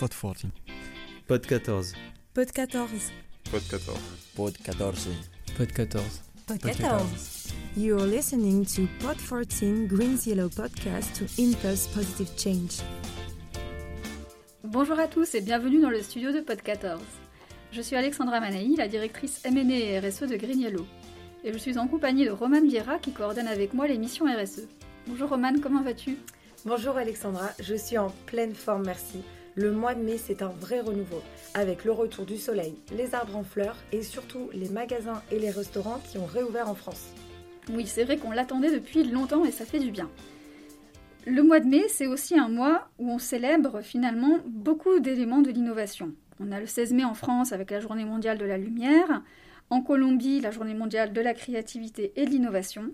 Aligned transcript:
Pod 0.00 0.14
14. 0.14 0.48
Pod 1.26 1.46
14. 1.46 1.94
Pod 2.32 2.52
14. 2.52 3.12
Pod 3.52 3.60
14. 3.68 4.00
Pod 4.34 4.56
14. 4.56 5.10
Pod 5.58 5.68
14. 5.72 6.22
Pod 6.46 6.58
14. 6.58 7.52
You're 7.76 8.06
listening 8.06 8.64
to 8.64 8.88
Pod 9.04 9.18
14 9.18 9.88
Green's 9.88 10.26
Yellow 10.26 10.48
podcast 10.48 11.14
to 11.16 11.26
impulse 11.36 11.86
positive 11.88 12.30
change. 12.38 12.80
Bonjour 14.64 14.98
à 14.98 15.06
tous 15.06 15.34
et 15.34 15.42
bienvenue 15.42 15.82
dans 15.82 15.90
le 15.90 16.00
studio 16.00 16.32
de 16.32 16.40
Pod 16.40 16.62
14. 16.62 17.02
Je 17.70 17.82
suis 17.82 17.94
Alexandra 17.96 18.40
Manaï, 18.40 18.76
la 18.76 18.88
directrice 18.88 19.42
M&A 19.44 19.60
et 19.60 19.98
RSE 20.00 20.22
de 20.22 20.36
Green 20.36 20.60
Yellow. 20.60 20.86
Et 21.44 21.52
je 21.52 21.58
suis 21.58 21.76
en 21.76 21.88
compagnie 21.88 22.24
de 22.24 22.30
Roman 22.30 22.62
Vieira 22.62 22.98
qui 22.98 23.12
coordonne 23.12 23.48
avec 23.48 23.74
moi 23.74 23.86
l'émission 23.86 24.24
RSE. 24.24 24.66
Bonjour 25.08 25.28
Roman, 25.28 25.60
comment 25.62 25.82
vas-tu? 25.82 26.16
Bonjour 26.64 26.96
Alexandra, 26.96 27.50
je 27.60 27.74
suis 27.74 27.98
en 27.98 28.08
pleine 28.24 28.54
forme, 28.54 28.86
merci. 28.86 29.20
Le 29.56 29.72
mois 29.72 29.94
de 29.94 30.02
mai, 30.02 30.16
c'est 30.16 30.42
un 30.42 30.48
vrai 30.48 30.80
renouveau, 30.80 31.22
avec 31.54 31.84
le 31.84 31.90
retour 31.90 32.24
du 32.24 32.36
soleil, 32.36 32.76
les 32.96 33.16
arbres 33.16 33.36
en 33.36 33.42
fleurs 33.42 33.76
et 33.90 34.02
surtout 34.02 34.48
les 34.52 34.68
magasins 34.68 35.22
et 35.32 35.40
les 35.40 35.50
restaurants 35.50 36.00
qui 36.08 36.18
ont 36.18 36.26
réouvert 36.26 36.68
en 36.68 36.76
France. 36.76 37.12
Oui, 37.72 37.84
c'est 37.86 38.04
vrai 38.04 38.16
qu'on 38.16 38.30
l'attendait 38.30 38.72
depuis 38.72 39.02
longtemps 39.02 39.44
et 39.44 39.50
ça 39.50 39.64
fait 39.64 39.80
du 39.80 39.90
bien. 39.90 40.08
Le 41.26 41.42
mois 41.42 41.58
de 41.58 41.66
mai, 41.66 41.82
c'est 41.88 42.06
aussi 42.06 42.38
un 42.38 42.48
mois 42.48 42.88
où 43.00 43.10
on 43.10 43.18
célèbre 43.18 43.80
finalement 43.80 44.38
beaucoup 44.46 45.00
d'éléments 45.00 45.42
de 45.42 45.50
l'innovation. 45.50 46.12
On 46.38 46.52
a 46.52 46.60
le 46.60 46.66
16 46.66 46.92
mai 46.92 47.04
en 47.04 47.14
France 47.14 47.52
avec 47.52 47.72
la 47.72 47.80
journée 47.80 48.04
mondiale 48.04 48.38
de 48.38 48.46
la 48.46 48.56
lumière, 48.56 49.22
en 49.68 49.82
Colombie 49.82 50.40
la 50.40 50.52
journée 50.52 50.74
mondiale 50.74 51.12
de 51.12 51.20
la 51.20 51.34
créativité 51.34 52.12
et 52.14 52.24
de 52.24 52.30
l'innovation. 52.30 52.92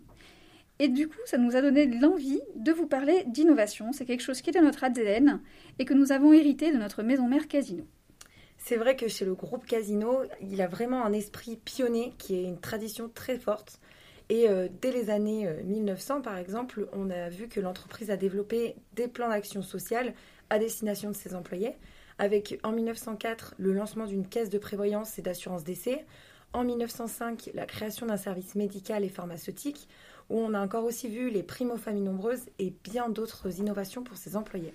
Et 0.78 0.88
du 0.88 1.08
coup, 1.08 1.18
ça 1.24 1.38
nous 1.38 1.56
a 1.56 1.62
donné 1.62 1.86
l'envie 1.86 2.40
de 2.54 2.72
vous 2.72 2.86
parler 2.86 3.24
d'innovation. 3.26 3.92
C'est 3.92 4.04
quelque 4.04 4.22
chose 4.22 4.42
qui 4.42 4.50
est 4.50 4.58
de 4.58 4.64
notre 4.64 4.84
ADN 4.84 5.40
et 5.78 5.84
que 5.84 5.94
nous 5.94 6.12
avons 6.12 6.32
hérité 6.32 6.72
de 6.72 6.76
notre 6.76 7.02
maison 7.02 7.26
mère 7.26 7.48
Casino. 7.48 7.86
C'est 8.58 8.76
vrai 8.76 8.96
que 8.96 9.08
chez 9.08 9.24
le 9.24 9.34
groupe 9.34 9.64
Casino, 9.64 10.22
il 10.40 10.60
a 10.60 10.66
vraiment 10.66 11.04
un 11.04 11.12
esprit 11.12 11.56
pionnier 11.56 12.12
qui 12.18 12.34
est 12.34 12.42
une 12.42 12.60
tradition 12.60 13.08
très 13.08 13.38
forte. 13.38 13.80
Et 14.28 14.48
euh, 14.48 14.68
dès 14.82 14.90
les 14.90 15.08
années 15.08 15.48
1900, 15.64 16.20
par 16.20 16.36
exemple, 16.36 16.88
on 16.92 17.10
a 17.10 17.28
vu 17.28 17.48
que 17.48 17.60
l'entreprise 17.60 18.10
a 18.10 18.16
développé 18.16 18.74
des 18.94 19.08
plans 19.08 19.28
d'action 19.28 19.62
sociale 19.62 20.14
à 20.50 20.58
destination 20.58 21.10
de 21.10 21.16
ses 21.16 21.34
employés, 21.34 21.74
avec 22.18 22.58
en 22.64 22.72
1904 22.72 23.54
le 23.58 23.72
lancement 23.72 24.06
d'une 24.06 24.26
caisse 24.26 24.50
de 24.50 24.58
prévoyance 24.58 25.18
et 25.18 25.22
d'assurance 25.22 25.64
décès, 25.64 26.04
en 26.52 26.64
1905 26.64 27.50
la 27.54 27.66
création 27.66 28.06
d'un 28.06 28.16
service 28.16 28.54
médical 28.54 29.04
et 29.04 29.08
pharmaceutique, 29.08 29.88
où 30.30 30.38
on 30.38 30.54
a 30.54 30.60
encore 30.60 30.84
aussi 30.84 31.08
vu 31.08 31.30
les 31.30 31.42
primo-familles 31.42 32.02
nombreuses 32.02 32.46
et 32.58 32.72
bien 32.84 33.08
d'autres 33.08 33.60
innovations 33.60 34.02
pour 34.02 34.16
ses 34.16 34.36
employés. 34.36 34.74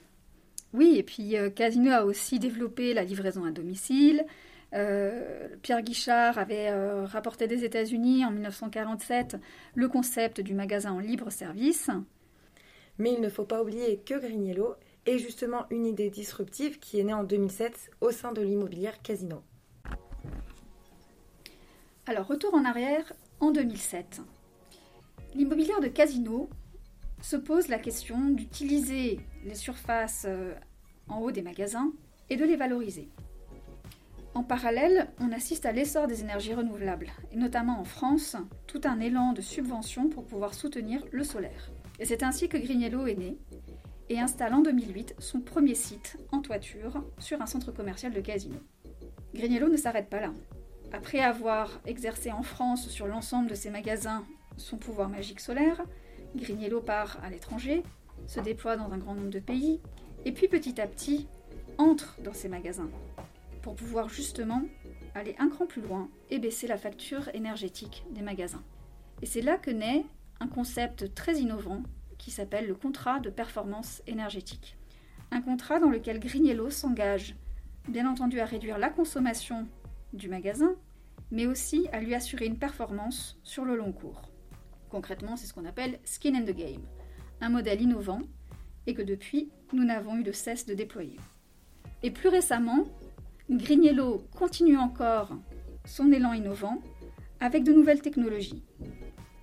Oui, 0.74 0.96
et 0.98 1.04
puis 1.04 1.38
euh, 1.38 1.50
Casino 1.50 1.92
a 1.92 2.06
aussi 2.06 2.40
développé 2.40 2.94
la 2.94 3.04
livraison 3.04 3.44
à 3.44 3.52
domicile. 3.52 4.26
Euh, 4.74 5.50
Pierre 5.62 5.82
Guichard 5.82 6.38
avait 6.38 6.70
euh, 6.70 7.06
rapporté 7.06 7.48
des 7.48 7.66
États-Unis 7.66 8.24
en 8.24 8.32
1947 8.32 9.36
le 9.76 9.88
concept 9.90 10.40
du 10.40 10.54
magasin 10.54 10.94
en 10.94 11.00
libre 11.00 11.30
service. 11.30 11.90
Mais 12.98 13.14
il 13.14 13.22
ne 13.22 13.30
faut 13.30 13.44
pas 13.44 13.62
oublier 13.62 13.98
que 13.98 14.18
Grignello 14.20 14.76
est 15.06 15.18
justement 15.18 15.66
une 15.72 15.86
idée 15.86 16.10
disruptive 16.10 16.80
qui 16.80 17.00
est 17.00 17.04
née 17.04 17.14
en 17.14 17.24
2007 17.24 17.92
au 18.00 18.12
sein 18.12 18.32
de 18.32 18.42
l'immobilière 18.42 19.02
Casino. 19.02 19.42
Alors, 22.06 22.28
retour 22.28 22.54
en 22.54 22.66
arrière 22.66 23.14
en 23.40 23.52
2007. 23.52 24.22
L'immobilière 25.34 25.80
de 25.80 25.88
Casino 25.88 26.50
se 27.22 27.38
pose 27.38 27.70
la 27.70 27.80
question 27.80 28.20
d'utiliser 28.32 29.20
les 29.46 29.56
surfaces 29.56 30.26
euh, 30.28 30.54
en 31.08 31.20
haut 31.20 31.32
des 31.32 31.42
magasins 31.42 31.94
et 32.30 32.36
de 32.36 32.44
les 32.44 32.58
valoriser. 32.58 33.10
En 34.34 34.44
parallèle, 34.44 35.10
on 35.20 35.32
assiste 35.32 35.66
à 35.66 35.72
l'essor 35.72 36.08
des 36.08 36.22
énergies 36.22 36.54
renouvelables, 36.54 37.08
et 37.32 37.38
notamment 37.38 37.80
en 37.80 37.86
France, 37.86 38.36
tout 38.68 38.82
un 38.84 39.00
élan 39.00 39.32
de 39.32 39.42
subventions 39.42 40.10
pour 40.10 40.26
pouvoir 40.26 40.54
soutenir 40.54 41.06
le 41.12 41.24
solaire. 41.24 41.72
Et 42.00 42.06
c'est 42.06 42.24
ainsi 42.24 42.50
que 42.50 42.58
Grignello 42.58 43.08
est 43.08 43.18
né 43.18 43.38
et 44.10 44.20
installe 44.20 44.54
en 44.54 44.62
2008 44.62 45.16
son 45.20 45.40
premier 45.40 45.76
site 45.76 46.18
en 46.32 46.42
toiture 46.42 47.06
sur 47.20 47.42
un 47.42 47.46
centre 47.46 47.72
commercial 47.72 48.12
de 48.12 48.20
Casino. 48.20 48.58
Grignello 49.34 49.70
ne 49.70 49.78
s'arrête 49.78 50.10
pas 50.10 50.20
là. 50.20 50.34
Après 50.92 51.20
avoir 51.20 51.80
exercé 51.86 52.32
en 52.32 52.44
France 52.44 52.90
sur 52.90 53.08
l'ensemble 53.08 53.50
de 53.50 53.56
ses 53.56 53.70
magasins 53.70 54.26
son 54.58 54.78
pouvoir 54.78 55.10
magique 55.10 55.40
solaire, 55.40 55.82
Grignello 56.36 56.82
part 56.82 57.18
à 57.24 57.30
l'étranger, 57.30 57.84
se 58.28 58.40
déploie 58.40 58.78
dans 58.78 58.92
un 58.92 58.98
grand 58.98 59.16
nombre 59.16 59.30
de 59.30 59.40
pays, 59.40 59.80
et 60.26 60.32
puis 60.32 60.48
petit 60.48 60.80
à 60.80 60.88
petit 60.88 61.28
entre 61.78 62.18
dans 62.24 62.34
ses 62.34 62.48
magasins 62.48 62.90
pour 63.62 63.76
pouvoir 63.76 64.10
justement 64.10 64.64
aller 65.16 65.36
un 65.40 65.50
cran 65.50 65.66
plus 65.66 65.82
loin 65.82 66.10
et 66.30 66.40
baisser 66.40 66.68
la 66.68 66.78
facture 66.78 67.30
énergétique 67.34 68.04
des 68.12 68.22
magasins. 68.22 68.64
Et 69.22 69.26
c'est 69.26 69.42
là 69.42 69.58
que 69.58 69.72
naît 69.72 70.06
un 70.40 70.48
concept 70.48 71.14
très 71.14 71.36
innovant 71.36 71.84
qui 72.18 72.32
s'appelle 72.32 72.68
le 72.68 72.76
contrat 72.76 73.20
de 73.20 73.30
performance 73.30 74.02
énergétique. 74.08 74.78
Un 75.32 75.42
contrat 75.42 75.80
dans 75.80 75.90
lequel 75.90 76.20
Grignello 76.20 76.70
s'engage 76.70 77.36
bien 77.88 78.10
entendu 78.10 78.40
à 78.40 78.46
réduire 78.46 78.78
la 78.78 78.90
consommation 78.90 79.68
du 80.14 80.28
magasin, 80.28 80.76
mais 81.32 81.46
aussi 81.46 81.88
à 81.92 82.00
lui 82.00 82.14
assurer 82.16 82.46
une 82.46 82.58
performance 82.58 83.40
sur 83.44 83.66
le 83.66 83.76
long 83.76 83.92
cours. 83.92 84.31
Concrètement, 84.92 85.38
c'est 85.38 85.48
ce 85.48 85.54
qu'on 85.54 85.66
appelle 85.66 86.00
skin 86.04 86.36
in 86.36 86.44
the 86.44 86.56
game, 86.56 86.82
un 87.40 87.50
modèle 87.50 87.82
innovant 87.82 88.22
et 88.88 88.94
que 88.94 89.02
depuis, 89.02 89.50
nous 89.72 89.86
n'avons 89.86 90.18
eu 90.18 90.24
de 90.24 90.34
cesse 90.34 90.66
de 90.66 90.74
déployer. 90.74 91.18
Et 92.04 92.12
plus 92.12 92.28
récemment, 92.28 92.84
Grignello 93.50 94.24
continue 94.38 94.78
encore 94.78 95.30
son 95.86 96.12
élan 96.12 96.34
innovant 96.34 96.82
avec 97.40 97.64
de 97.64 97.72
nouvelles 97.72 98.02
technologies. 98.02 98.64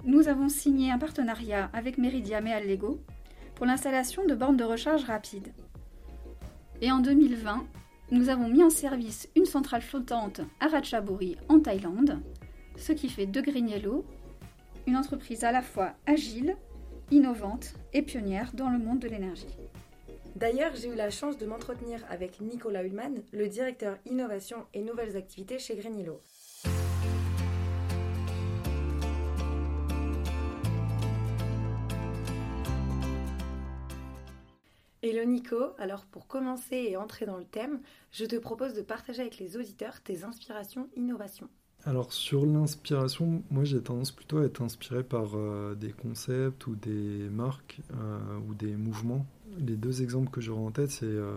Nous 0.05 0.29
avons 0.29 0.51
signé 0.51 0.91
un 0.91 0.99
partenariat 0.99 1.71
avec 1.73 1.97
Meridiam 1.97 2.47
et 2.47 2.53
Allego 2.53 3.01
pour 3.55 3.65
l'installation 3.65 4.27
de 4.27 4.35
bornes 4.35 4.57
de 4.57 4.65
recharge 4.65 5.05
rapide. 5.05 5.53
Et 6.83 6.93
en 6.93 6.99
2020, 6.99 7.67
nous 8.11 8.29
avons 8.29 8.49
mis 8.49 8.63
en 8.63 8.71
service 8.71 9.29
une 9.35 9.47
centrale 9.47 9.83
flottante 9.83 10.43
à 10.61 10.69
Ratchaburi 10.69 11.37
en 11.49 11.59
Thaïlande, 11.59 12.21
ce 12.77 12.93
qui 12.93 13.09
fait 13.09 13.27
de 13.27 13.41
Grignello 13.41 14.05
une 14.89 14.97
entreprise 14.97 15.45
à 15.45 15.53
la 15.53 15.61
fois 15.61 15.93
agile, 16.07 16.57
innovante 17.11 17.75
et 17.93 18.01
pionnière 18.01 18.53
dans 18.55 18.71
le 18.71 18.79
monde 18.79 19.01
de 19.01 19.09
l'énergie. 19.09 19.45
D'ailleurs, 20.35 20.75
j'ai 20.77 20.89
eu 20.89 20.95
la 20.95 21.11
chance 21.11 21.37
de 21.37 21.45
m'entretenir 21.45 22.03
avec 22.09 22.41
Nicolas 22.41 22.83
Ullmann, 22.83 23.23
le 23.33 23.49
directeur 23.49 23.99
innovation 24.07 24.65
et 24.73 24.81
nouvelles 24.81 25.15
activités 25.15 25.59
chez 25.59 25.77
Grignello. 25.77 26.23
Hello 35.03 35.25
Nico, 35.27 35.75
alors 35.77 36.07
pour 36.07 36.27
commencer 36.27 36.77
et 36.77 36.97
entrer 36.97 37.27
dans 37.27 37.37
le 37.37 37.45
thème, 37.45 37.83
je 38.11 38.25
te 38.25 38.37
propose 38.37 38.73
de 38.73 38.81
partager 38.81 39.21
avec 39.21 39.37
les 39.37 39.59
auditeurs 39.59 40.01
tes 40.01 40.25
inspirations 40.25 40.89
innovation. 40.97 41.51
Alors 41.85 42.13
sur 42.13 42.45
l'inspiration, 42.45 43.43
moi 43.51 43.63
j'ai 43.65 43.81
tendance 43.81 44.11
plutôt 44.11 44.39
à 44.39 44.45
être 44.45 44.63
inspiré 44.63 45.05
par 45.05 45.31
euh, 45.35 45.77
des 45.77 45.91
concepts 45.93 46.67
ou 46.67 46.75
des 46.75 47.29
marques 47.31 47.81
euh, 47.93 48.19
ou 48.49 48.55
des 48.55 48.75
mouvements. 48.75 49.25
Les 49.59 49.77
deux 49.77 50.03
exemples 50.03 50.31
que 50.31 50.41
j'aurais 50.41 50.61
en 50.61 50.71
tête, 50.73 50.91
c'est 50.91 51.07
euh, 51.07 51.33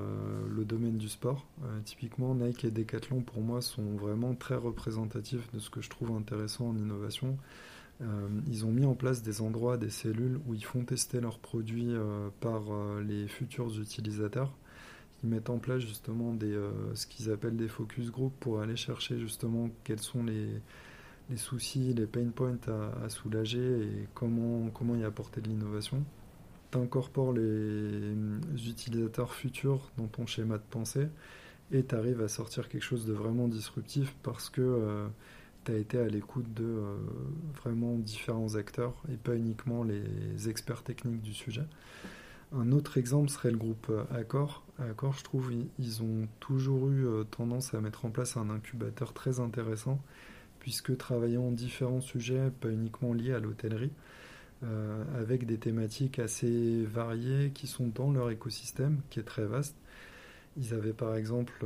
le 0.49 0.65
domaine 0.65 0.97
du 0.97 1.09
sport. 1.09 1.45
typiquement, 1.85 2.35
Nike 2.35 2.65
et 2.65 2.71
Decathlon 2.71 3.21
pour 3.21 3.41
moi 3.41 3.61
sont 3.61 3.95
vraiment 3.95 4.33
très 4.33 4.55
représentatifs 4.55 5.51
de 5.53 5.59
ce 5.59 5.69
que 5.69 5.81
je 5.81 5.89
trouve 5.89 6.11
intéressant 6.11 6.69
en 6.69 6.75
innovation. 6.75 7.37
ils 8.47 8.65
ont 8.65 8.71
mis 8.71 8.85
en 8.85 8.95
place 8.95 9.21
des 9.21 9.41
endroits, 9.41 9.77
des 9.77 9.91
cellules 9.91 10.39
où 10.47 10.55
ils 10.55 10.65
font 10.65 10.83
tester 10.83 11.21
leurs 11.21 11.39
produits 11.39 11.93
par 12.39 12.61
les 13.07 13.27
futurs 13.27 13.79
utilisateurs 13.79 14.51
ils 15.23 15.29
mettent 15.29 15.49
en 15.49 15.59
place 15.59 15.79
justement 15.79 16.33
des, 16.33 16.51
euh, 16.51 16.71
ce 16.95 17.05
qu'ils 17.05 17.31
appellent 17.31 17.57
des 17.57 17.67
focus 17.67 18.11
group 18.11 18.33
pour 18.39 18.61
aller 18.61 18.75
chercher 18.75 19.19
justement 19.19 19.69
quels 19.83 19.99
sont 19.99 20.23
les, 20.23 20.61
les 21.29 21.37
soucis, 21.37 21.93
les 21.93 22.05
pain 22.05 22.29
points 22.33 22.57
à, 22.67 23.09
soulager 23.09 23.81
et 23.81 24.07
comment, 24.13 24.69
comment 24.69 24.95
y 24.95 25.03
apporter 25.03 25.41
de 25.41 25.47
l'innovation. 25.47 26.03
Tu 26.71 26.77
incorpores 26.77 27.33
les, 27.33 28.13
utilisateurs 28.55 29.33
futurs 29.33 29.91
dans 29.97 30.07
ton 30.07 30.25
schéma 30.25 30.57
de 30.57 30.63
pensée 30.69 31.07
et 31.71 31.85
tu 31.85 31.95
arrives 31.95 32.21
à 32.21 32.27
sortir 32.27 32.67
quelque 32.67 32.83
chose 32.83 33.05
de 33.05 33.13
vraiment 33.13 33.47
disruptif 33.47 34.15
parce 34.23 34.49
que 34.49 34.61
euh, 34.61 35.07
tu 35.65 35.71
as 35.71 35.77
été 35.77 35.99
à 35.99 36.07
l'écoute 36.07 36.53
de 36.53 36.65
euh, 36.65 36.97
vraiment 37.61 37.97
différents 37.97 38.55
acteurs 38.55 39.01
et 39.11 39.15
pas 39.15 39.35
uniquement 39.35 39.83
les 39.83 40.49
experts 40.49 40.83
techniques 40.83 41.21
du 41.21 41.33
sujet. 41.33 41.65
Un 42.53 42.73
autre 42.73 42.97
exemple 42.97 43.29
serait 43.29 43.51
le 43.51 43.57
groupe 43.57 43.87
euh, 43.89 44.03
Accor. 44.11 44.63
Je 44.87 45.23
trouve, 45.23 45.53
ils 45.79 46.01
ont 46.01 46.27
toujours 46.39 46.89
eu 46.89 47.05
euh, 47.05 47.23
tendance 47.23 47.73
à 47.73 47.81
mettre 47.81 48.05
en 48.05 48.09
place 48.09 48.37
un 48.37 48.49
incubateur 48.49 49.13
très 49.13 49.39
intéressant, 49.39 50.01
puisque 50.59 50.97
travaillant 50.97 51.51
différents 51.51 52.01
sujets, 52.01 52.51
pas 52.61 52.69
uniquement 52.69 53.13
liés 53.13 53.33
à 53.33 53.39
l'hôtellerie, 53.39 53.91
euh, 54.63 55.03
avec 55.19 55.45
des 55.45 55.57
thématiques 55.57 56.19
assez 56.19 56.83
variées 56.83 57.51
qui 57.53 57.67
sont 57.67 57.87
dans 57.87 58.11
leur 58.11 58.29
écosystème, 58.31 59.01
qui 59.09 59.19
est 59.19 59.23
très 59.23 59.45
vaste. 59.45 59.75
Ils 60.57 60.73
avaient 60.73 60.93
par 60.93 61.15
exemple 61.15 61.65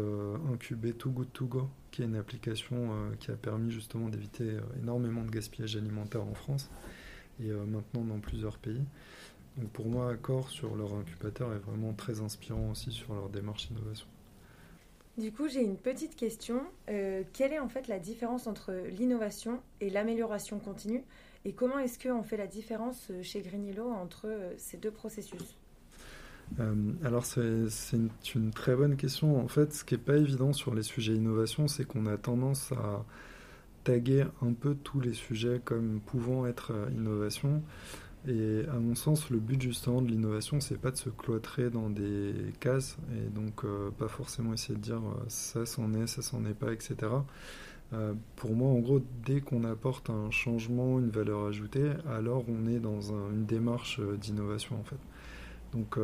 incubé 0.53 0.93
Too 0.93 1.09
Good 1.09 1.33
To 1.33 1.45
Go, 1.47 1.69
qui 1.89 2.03
est 2.03 2.05
une 2.05 2.15
application 2.15 2.91
qui 3.19 3.31
a 3.31 3.33
permis 3.33 3.71
justement 3.71 4.09
d'éviter 4.09 4.59
énormément 4.79 5.23
de 5.23 5.31
gaspillage 5.31 5.75
alimentaire 5.75 6.21
en 6.21 6.35
France 6.35 6.69
et 7.39 7.49
maintenant 7.49 8.03
dans 8.03 8.19
plusieurs 8.19 8.59
pays. 8.59 8.83
Donc 9.57 9.69
pour 9.69 9.87
moi, 9.87 10.11
Accor 10.11 10.49
sur 10.49 10.75
leur 10.75 10.93
incubateur 10.93 11.53
est 11.53 11.59
vraiment 11.59 11.93
très 11.93 12.21
inspirant 12.21 12.71
aussi 12.71 12.91
sur 12.91 13.13
leur 13.13 13.29
démarche 13.29 13.69
innovation. 13.69 14.07
Du 15.17 15.31
coup, 15.31 15.47
j'ai 15.47 15.63
une 15.63 15.77
petite 15.77 16.17
question. 16.17 16.61
Euh, 16.89 17.23
quelle 17.31 17.53
est 17.53 17.59
en 17.59 17.69
fait 17.69 17.87
la 17.87 17.99
différence 17.99 18.47
entre 18.47 18.73
l'innovation 18.99 19.61
et 19.79 19.89
l'amélioration 19.89 20.59
continue? 20.59 21.03
Et 21.45 21.53
comment 21.53 21.79
est-ce 21.79 21.97
qu'on 21.99 22.23
fait 22.23 22.35
la 22.35 22.47
différence 22.47 23.07
euh, 23.11 23.23
chez 23.23 23.41
Greenilo 23.41 23.89
entre 23.89 24.25
euh, 24.25 24.53
ces 24.57 24.77
deux 24.77 24.91
processus? 24.91 25.57
Alors 27.03 27.25
c'est 27.25 27.41
une, 27.41 28.09
une, 28.35 28.51
très 28.51 28.75
bonne 28.75 28.97
question. 28.97 29.39
En 29.39 29.47
fait, 29.47 29.73
ce 29.73 29.83
qui 29.83 29.95
n'est 29.95 30.01
pas 30.01 30.17
évident 30.17 30.53
sur 30.53 30.75
les 30.75 30.83
sujets 30.83 31.13
innovation, 31.13 31.67
c'est 31.67 31.85
qu'on 31.85 32.05
a 32.05 32.17
tendance 32.17 32.71
à 32.73 33.03
taguer 33.83 34.25
un 34.43 34.53
peu 34.53 34.75
tous 34.75 34.99
les 34.99 35.13
sujets 35.13 35.59
comme 35.63 36.01
pouvant 36.05 36.45
être 36.45 36.71
innovation. 36.91 37.63
Et 38.27 38.63
à 38.71 38.79
mon 38.79 38.95
sens, 38.95 39.29
le 39.29 39.37
but 39.37 39.61
justement 39.61 40.01
de 40.01 40.07
l'innovation, 40.07 40.59
c'est 40.59 40.79
pas 40.79 40.89
de 40.89 40.97
se 40.97 41.09
cloîtrer 41.09 41.69
dans 41.69 41.91
des 41.91 42.33
cases 42.59 42.97
et 43.13 43.29
donc 43.29 43.63
euh, 43.63 43.91
pas 43.91 44.07
forcément 44.07 44.53
essayer 44.53 44.73
de 44.73 44.81
dire 44.81 44.97
euh, 44.97 45.23
ça 45.27 45.65
c'en 45.67 45.93
est, 45.93 46.07
ça 46.07 46.23
c'en 46.23 46.43
est 46.45 46.55
pas, 46.55 46.73
etc. 46.73 46.95
Euh, 47.93 48.13
pour 48.35 48.55
moi, 48.55 48.69
en 48.69 48.79
gros, 48.79 48.99
dès 49.23 49.41
qu'on 49.41 49.63
apporte 49.63 50.09
un 50.09 50.31
changement, 50.31 50.97
une 50.97 51.11
valeur 51.11 51.45
ajoutée, 51.45 51.91
alors 52.09 52.45
on 52.49 52.67
est 52.67 52.79
dans 52.79 53.13
une 53.29 53.45
démarche 53.45 53.99
d'innovation 54.19 54.79
en 54.79 54.83
fait. 54.83 54.99
Donc 55.73 55.99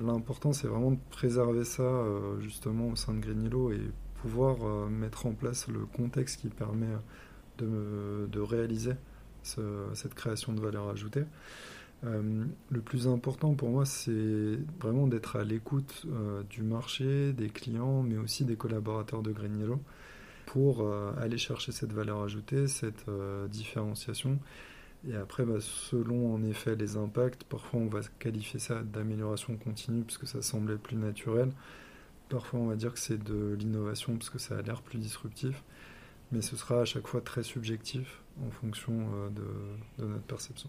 l'important, 0.00 0.54
c'est 0.54 0.66
vraiment 0.66 0.92
de 0.92 0.98
préserver 1.10 1.64
ça 1.64 2.04
justement 2.40 2.88
au 2.88 2.96
sein 2.96 3.12
de 3.12 3.20
Greenilo 3.20 3.70
et 3.70 3.82
pouvoir 4.22 4.88
mettre 4.88 5.26
en 5.26 5.32
place 5.32 5.68
le 5.68 5.80
contexte 5.80 6.40
qui 6.40 6.48
permet 6.48 6.86
de, 7.58 8.26
de 8.32 8.40
réaliser 8.40 8.92
cette 9.42 10.14
création 10.14 10.52
de 10.52 10.60
valeur 10.60 10.88
ajoutée. 10.88 11.24
Euh, 12.04 12.44
le 12.70 12.80
plus 12.80 13.08
important 13.08 13.54
pour 13.54 13.70
moi, 13.70 13.84
c'est 13.84 14.58
vraiment 14.80 15.06
d'être 15.06 15.36
à 15.36 15.44
l'écoute 15.44 16.04
euh, 16.06 16.42
du 16.44 16.62
marché, 16.62 17.32
des 17.32 17.48
clients, 17.48 18.02
mais 18.02 18.16
aussi 18.16 18.44
des 18.44 18.56
collaborateurs 18.56 19.22
de 19.22 19.32
Green 19.32 19.58
Yellow 19.58 19.80
pour 20.46 20.82
euh, 20.82 21.12
aller 21.18 21.38
chercher 21.38 21.72
cette 21.72 21.92
valeur 21.92 22.22
ajoutée, 22.22 22.68
cette 22.68 23.06
différenciation. 23.50 24.38
Et 25.08 25.14
après, 25.14 25.44
bah, 25.44 25.60
selon 25.60 26.34
en 26.34 26.42
effet 26.42 26.74
les 26.76 26.96
impacts, 26.96 27.44
parfois 27.44 27.80
on 27.80 27.86
va 27.86 28.00
qualifier 28.18 28.58
ça 28.58 28.82
d'amélioration 28.82 29.56
continue 29.56 30.02
puisque 30.02 30.26
ça 30.26 30.42
semblait 30.42 30.76
plus 30.76 30.96
naturel. 30.96 31.50
Parfois 32.28 32.60
on 32.60 32.66
va 32.66 32.76
dire 32.76 32.92
que 32.92 32.98
c'est 32.98 33.22
de 33.22 33.56
l'innovation 33.58 34.14
parce 34.16 34.30
que 34.30 34.38
ça 34.38 34.58
a 34.58 34.62
l'air 34.62 34.82
plus 34.82 34.98
disruptif 34.98 35.62
mais 36.32 36.42
ce 36.42 36.56
sera 36.56 36.80
à 36.80 36.84
chaque 36.84 37.06
fois 37.06 37.20
très 37.20 37.42
subjectif 37.42 38.20
en 38.46 38.50
fonction 38.50 38.92
euh, 38.92 39.30
de, 39.30 40.04
notre 40.04 40.24
perception. 40.24 40.68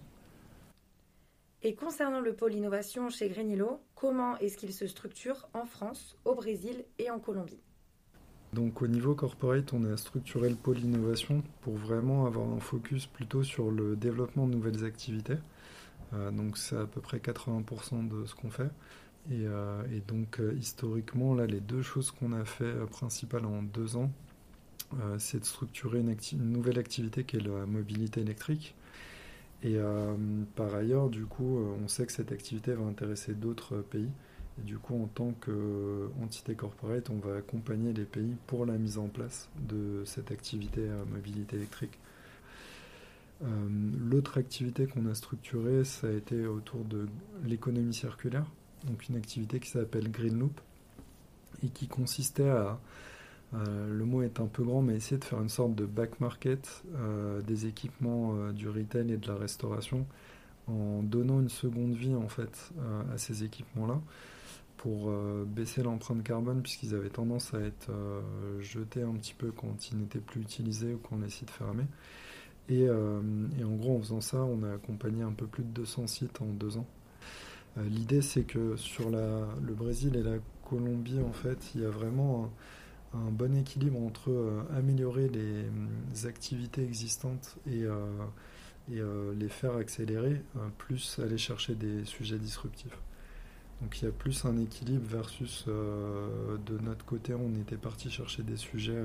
Et 1.62 1.76
concernant 1.76 2.22
le 2.22 2.34
pôle 2.34 2.54
innovation 2.54 3.10
chez 3.10 3.28
Greenilo, 3.28 3.82
comment 3.96 4.38
est-ce 4.38 4.58
qu'il 4.58 4.74
se 4.74 4.88
structure 4.88 5.50
en 5.54 5.66
France, 5.66 6.18
au 6.24 6.36
Brésil 6.36 6.86
et 7.00 7.12
en 7.12 7.20
Colombie? 7.20 7.60
Donc 8.54 8.82
au 8.82 8.88
niveau 8.88 9.14
corporate, 9.14 9.74
on 9.74 9.84
a 9.84 9.98
structuré 9.98 10.50
le 10.50 10.56
pôle 10.56 10.80
innovation 10.80 11.44
pour 11.62 11.76
vraiment 11.76 12.26
avoir 12.26 12.50
un 12.50 12.60
focus 12.60 13.06
plutôt 13.06 13.44
sur 13.44 13.70
le 13.70 13.96
développement 13.96 14.48
de 14.48 14.54
nouvelles 14.54 14.86
activités. 14.86 15.38
Euh, 16.14 16.32
donc 16.32 16.58
c'est 16.58 16.78
à 16.78 16.86
peu 16.86 17.02
près 17.02 17.18
80% 17.18 18.08
de 18.08 18.26
ce 18.26 18.34
qu'on 18.34 18.50
fait. 18.50 18.72
Et, 19.30 19.46
euh, 19.46 19.84
donc 20.08 20.42
historiquement, 20.58 21.36
là, 21.36 21.46
les 21.46 21.60
deux 21.60 21.82
choses 21.82 22.10
qu'on 22.10 22.32
a 22.32 22.46
fait 22.46 22.74
principales 22.90 23.46
en 23.46 23.62
deux 23.62 23.98
ans, 23.98 24.10
c'est 25.18 25.40
de 25.40 25.46
structurer 25.46 26.00
une, 26.00 26.52
nouvelle 26.52 26.80
activité 26.80 27.24
qui 27.24 27.38
est 27.38 27.42
la 27.42 27.66
mobilité 27.66 28.22
électrique. 28.22 28.76
Et 29.62 29.76
euh, 29.76 30.16
par 30.56 30.74
ailleurs, 30.74 31.10
du 31.10 31.26
coup, 31.26 31.60
euh, 31.60 31.76
on 31.84 31.88
sait 31.88 32.06
que 32.06 32.12
cette 32.12 32.32
activité 32.32 32.74
va 32.74 32.86
intéresser 32.86 33.34
d'autres 33.34 33.78
pays. 33.78 34.10
Et 34.60 34.62
du 34.64 34.78
coup, 34.78 35.02
en 35.02 35.08
tant 35.08 35.34
qu'entité 35.34 36.56
corporate, 36.56 37.10
on 37.10 37.20
va 37.20 37.38
accompagner 37.38 37.94
les 37.94 38.06
pays 38.06 38.36
pour 38.48 38.66
la 38.66 38.78
mise 38.78 38.98
en 38.98 39.08
place 39.08 39.50
de 39.60 40.04
cette 40.06 40.32
activité 40.32 40.82
mobilité 41.12 41.56
électrique. 41.56 41.98
L'autre 43.42 44.38
activité 44.38 44.86
qu'on 44.86 45.06
a 45.06 45.16
structurée, 45.16 45.86
ça 45.86 46.08
a 46.08 46.12
été 46.12 46.46
autour 46.46 46.84
de 46.84 47.08
l'économie 47.46 47.94
circulaire, 47.94 48.46
donc 48.86 49.08
une 49.08 49.16
activité 49.16 49.62
qui 49.62 49.70
s'appelle 49.70 50.12
Green 50.12 50.38
Loop 50.38 50.60
et 51.64 51.70
qui 51.70 51.88
consistait 51.88 52.50
à 52.50 52.82
euh, 53.54 53.88
le 53.92 54.06
mot 54.06 54.22
est 54.22 54.40
un 54.40 54.46
peu 54.46 54.64
grand, 54.64 54.82
mais 54.82 54.96
essayer 54.96 55.18
de 55.18 55.24
faire 55.24 55.42
une 55.42 55.50
sorte 55.50 55.74
de 55.76 55.86
back 55.86 56.20
market 56.20 56.84
euh, 56.96 57.42
des 57.42 57.66
équipements 57.66 58.36
euh, 58.36 58.52
du 58.52 58.70
retail 58.70 59.12
et 59.12 59.18
de 59.18 59.28
la 59.28 59.36
restauration 59.36 60.06
en 60.68 61.02
donnant 61.02 61.40
une 61.40 61.50
seconde 61.50 61.94
vie 61.94 62.14
en 62.14 62.28
fait 62.28 62.72
à 63.12 63.18
ces 63.18 63.44
équipements-là 63.44 64.00
pour 64.78 65.12
baisser 65.48 65.82
l'empreinte 65.82 66.22
carbone 66.22 66.62
puisqu'ils 66.62 66.94
avaient 66.94 67.10
tendance 67.10 67.56
à 67.56 67.60
être 67.60 67.90
jetés 68.60 69.02
un 69.02 69.14
petit 69.14 69.34
peu 69.34 69.52
quand 69.52 69.90
ils 69.90 69.98
n'étaient 69.98 70.20
plus 70.20 70.42
utilisés 70.42 70.94
ou 70.94 71.00
qu'on 71.00 71.24
essaie 71.24 71.48
de 71.48 71.50
fermer. 71.50 71.86
Et, 72.70 72.88
en 72.88 73.76
gros, 73.78 73.98
en 73.98 74.00
faisant 74.00 74.22
ça, 74.22 74.38
on 74.44 74.62
a 74.62 74.76
accompagné 74.76 75.24
un 75.24 75.32
peu 75.32 75.48
plus 75.48 75.64
de 75.64 75.70
200 75.70 76.06
sites 76.06 76.40
en 76.40 76.46
deux 76.46 76.78
ans. 76.78 76.86
L'idée, 77.78 78.22
c'est 78.22 78.44
que 78.44 78.76
sur 78.76 79.10
le 79.10 79.74
Brésil 79.74 80.16
et 80.18 80.22
la 80.22 80.38
Colombie, 80.70 81.20
en 81.20 81.34
fait, 81.34 81.72
il 81.74 81.82
y 81.82 81.86
a 81.86 81.90
vraiment 81.90 82.52
bon 83.14 83.56
équilibre 83.56 84.00
entre 84.00 84.30
euh, 84.30 84.62
améliorer 84.76 85.30
les, 85.30 85.64
mm, 85.64 86.28
activités 86.28 86.84
existantes 86.84 87.58
et, 87.66 87.84
euh, 87.84 87.96
euh, 88.92 89.34
les 89.36 89.50
faire 89.50 89.76
accélérer, 89.76 90.42
plus 90.78 91.20
aller 91.20 91.38
chercher 91.38 91.76
des 91.76 92.06
sujets 92.06 92.40
disruptifs. 92.40 92.98
Donc 93.82 94.02
il 94.02 94.06
y 94.06 94.08
a 94.08 94.12
plus 94.12 94.46
un 94.46 94.58
équilibre 94.58 95.06
versus 95.08 95.66
de 95.68 96.78
notre 96.80 97.06
côté, 97.06 97.34
on 97.34 97.54
était 97.62 97.78
parti 97.78 98.10
chercher 98.10 98.44
des 98.44 98.58
sujets 98.58 99.02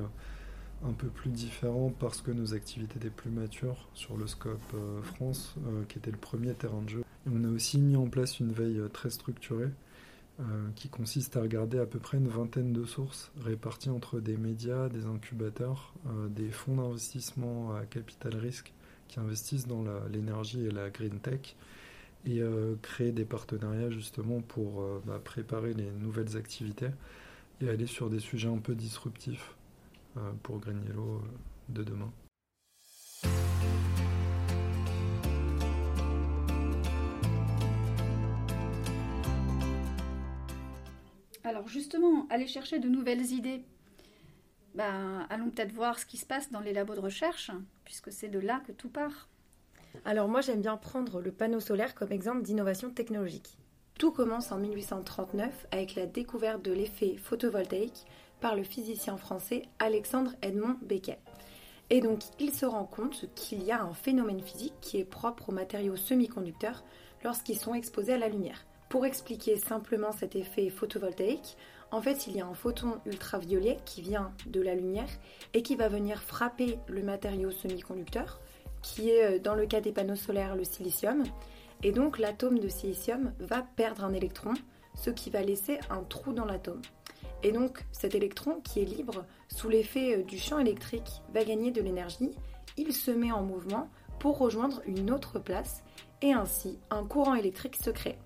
un 0.85 0.93
peu 0.93 1.07
plus 1.07 1.31
différents 1.31 1.93
parce 2.01 2.23
que 2.23 2.33
nos 2.33 2.55
activités 2.55 2.97
étaient 2.97 3.11
plus 3.11 3.31
matures 3.31 3.89
sur 3.95 4.17
le 4.17 4.27
scope 4.27 4.75
France, 5.03 5.55
qui 5.89 5.99
était 5.99 6.11
le 6.11 6.17
premier 6.17 6.55
terrain 6.55 6.83
de 6.83 6.89
jeu. 6.89 7.05
on 7.31 7.45
a 7.45 7.49
aussi 7.49 7.79
mis 7.79 7.95
en 7.95 8.09
place 8.09 8.41
une 8.41 8.53
veille 8.53 8.81
très 8.93 9.11
structurée 9.11 9.71
euh, 10.41 10.69
qui 10.75 10.89
consiste 10.89 11.37
à 11.37 11.43
regarder 11.43 11.79
à 11.79 11.87
peu 11.87 12.01
près 12.01 12.19
une 12.19 12.27
vingtaine 12.27 12.73
de 12.73 12.85
sources 12.85 13.31
réparties 13.41 13.91
entre 13.91 14.19
des 14.19 14.37
médias, 14.37 14.89
des 14.89 15.07
incubateurs, 15.07 15.95
euh, 16.09 16.29
des 16.29 16.51
fonds 16.51 16.75
d'investissement 16.75 17.77
à 17.77 17.87
capital 17.87 18.35
risque 18.35 18.73
qui 19.07 19.21
investissent 19.21 19.69
dans 19.69 19.85
l'énergie 20.11 20.67
et 20.67 20.73
la 20.73 20.91
green 20.91 21.21
tech 21.21 21.55
et 22.27 22.41
euh, 22.41 22.75
créer 22.83 23.13
des 23.13 23.25
partenariats 23.25 23.91
justement 23.91 24.41
pour 24.41 24.85
bah, 25.07 25.21
préparer 25.23 25.73
les 25.73 25.93
nouvelles 25.93 26.37
activités 26.37 26.91
et 27.61 27.69
aller 27.69 27.87
sur 27.87 28.11
des 28.11 28.19
sujets 28.19 28.49
un 28.49 28.59
peu 28.59 28.75
disruptifs 28.75 29.55
pour 30.43 30.59
Green 30.59 30.83
Yellow 30.89 31.23
de 31.69 31.85
demain. 31.85 32.11
Justement, 41.75 42.27
aller 42.31 42.47
chercher 42.47 42.79
de 42.79 42.89
nouvelles 42.89 43.33
idées. 43.33 43.63
Ben, 44.75 45.27
allons 45.29 45.51
peut-être 45.51 45.73
voir 45.73 45.99
ce 45.99 46.07
qui 46.07 46.17
se 46.17 46.25
passe 46.25 46.51
dans 46.51 46.61
les 46.61 46.73
labos 46.73 46.95
de 46.95 47.01
recherche, 47.01 47.51
puisque 47.85 48.13
c'est 48.13 48.29
de 48.29 48.39
là 48.39 48.63
que 48.67 48.73
tout 48.73 48.89
part. 48.89 49.29
Alors 50.05 50.29
moi 50.29 50.41
j'aime 50.41 50.61
bien 50.61 50.77
prendre 50.77 51.21
le 51.21 51.31
panneau 51.31 51.61
solaire 51.61 51.95
comme 51.95 52.13
exemple 52.13 52.43
d'innovation 52.43 52.91
technologique. 52.91 53.59
Tout 53.99 54.11
commence 54.11 54.51
en 54.51 54.59
1839 54.59 55.67
avec 55.71 55.95
la 55.95 56.07
découverte 56.07 56.63
de 56.63 56.73
l'effet 56.73 57.17
photovoltaïque 57.17 58.05
par 58.41 58.57
le 58.57 58.65
physicien 58.65 59.17
français 59.17 59.63
Alexandre 59.79 60.33
Edmond 60.43 60.79
Becquet. 60.83 61.21
Et 61.91 62.01
donc 62.01 62.23
il 62.41 62.53
se 62.53 62.67
rend 62.67 62.85
compte 62.85 63.27
qu'il 63.37 63.63
y 63.63 63.71
a 63.71 63.83
un 63.83 63.95
phénomène 63.95 64.43
physique 64.43 64.75
qui 64.81 64.99
est 64.99 65.05
propre 65.05 65.51
aux 65.51 65.53
matériaux 65.53 65.97
semi-conducteurs 65.97 66.83
lorsqu'ils 67.23 67.59
sont 67.59 67.75
exposés 67.75 68.15
à 68.15 68.19
la 68.19 68.29
lumière. 68.29 68.65
Pour 68.95 69.07
expliquer 69.07 69.57
simplement 69.57 70.13
cet 70.13 70.37
effet 70.37 70.71
photovoltaïque, 70.71 71.57
en 71.91 72.01
fait, 72.01 72.29
il 72.29 72.37
y 72.37 72.41
a 72.41 72.47
un 72.47 72.55
photon 72.55 73.01
ultraviolet 73.07 73.79
qui 73.85 74.03
vient 74.03 74.31
de 74.47 74.61
la 74.61 74.77
lumière 74.77 75.09
et 75.53 75.63
qui 75.63 75.75
va 75.75 75.89
venir 75.89 76.23
frapper 76.23 76.79
le 76.87 77.03
matériau 77.03 77.51
semi-conducteur, 77.51 78.41
qui 78.83 79.11
est 79.11 79.25
euh, 79.25 79.39
dans 79.41 79.57
le 79.57 79.67
cas 79.67 79.81
des 79.81 79.91
panneaux 79.91 80.15
solaires 80.15 80.55
le 80.55 80.63
silicium. 80.63 81.25
Et 81.83 81.91
donc 81.91 82.21
l'atome 82.21 82.61
de 82.61 82.69
silicium 82.69 83.33
va 83.41 83.63
perdre 83.63 84.05
un 84.05 84.13
électron, 84.13 84.55
ce 84.95 85.11
qui 85.11 85.29
va 85.29 85.43
laisser 85.43 85.81
un 85.91 86.05
trou 86.05 86.33
dans 86.33 86.45
l'atome. 86.45 86.83
Et 87.43 87.51
donc 87.51 87.85
cet 87.91 88.15
électron 88.15 88.61
qui 88.61 88.79
est 88.79 88.85
libre, 88.85 89.25
sous 89.49 89.69
l'effet 89.69 90.19
euh, 90.19 90.23
du 90.23 90.39
champ 90.39 90.61
électrique, 90.61 91.21
va 91.33 91.43
gagner 91.43 91.73
de 91.73 91.83
l'énergie, 91.83 92.31
il 92.77 92.93
se 92.93 93.11
met 93.11 93.33
en 93.33 93.43
mouvement 93.43 93.91
pour 94.21 94.39
rejoindre 94.39 94.83
une 94.87 95.11
autre 95.11 95.41
place, 95.41 95.83
et 96.23 96.33
ainsi 96.33 96.79
un 96.91 97.05
courant 97.05 97.35
électrique 97.35 97.75
se 97.75 97.91
crée 97.91 98.19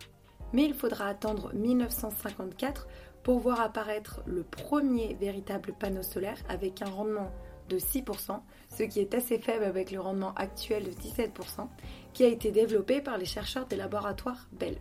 mais 0.53 0.65
il 0.65 0.75
faudra 0.75 1.07
attendre 1.07 1.53
1954 1.55 2.87
pour 3.23 3.41
voir 3.41 3.61
apparaître 3.61 4.21
le 4.27 4.43
premier 4.43 5.15
véritable 5.15 5.75
panneau 5.79 6.03
solaire 6.03 6.39
avec 6.49 6.83
un 6.83 6.89
rendement 6.89 7.31
de 7.69 7.79
6%, 7.79 8.41
ce 8.71 8.83
qui 8.83 9.01
est 9.01 9.15
assez 9.15 9.39
faible 9.39 9.65
avec 9.65 9.91
le 9.91 10.01
rendement 10.01 10.35
actuel 10.35 10.85
de 10.85 10.91
17%, 10.91 11.69
qui 12.15 12.25
a 12.25 12.29
été 12.29 12.51
développé 12.51 13.01
par 13.01 13.19
les 13.19 13.27
chercheurs 13.27 13.67
des 13.67 13.77
laboratoires 13.77 14.49
Bell. 14.53 14.79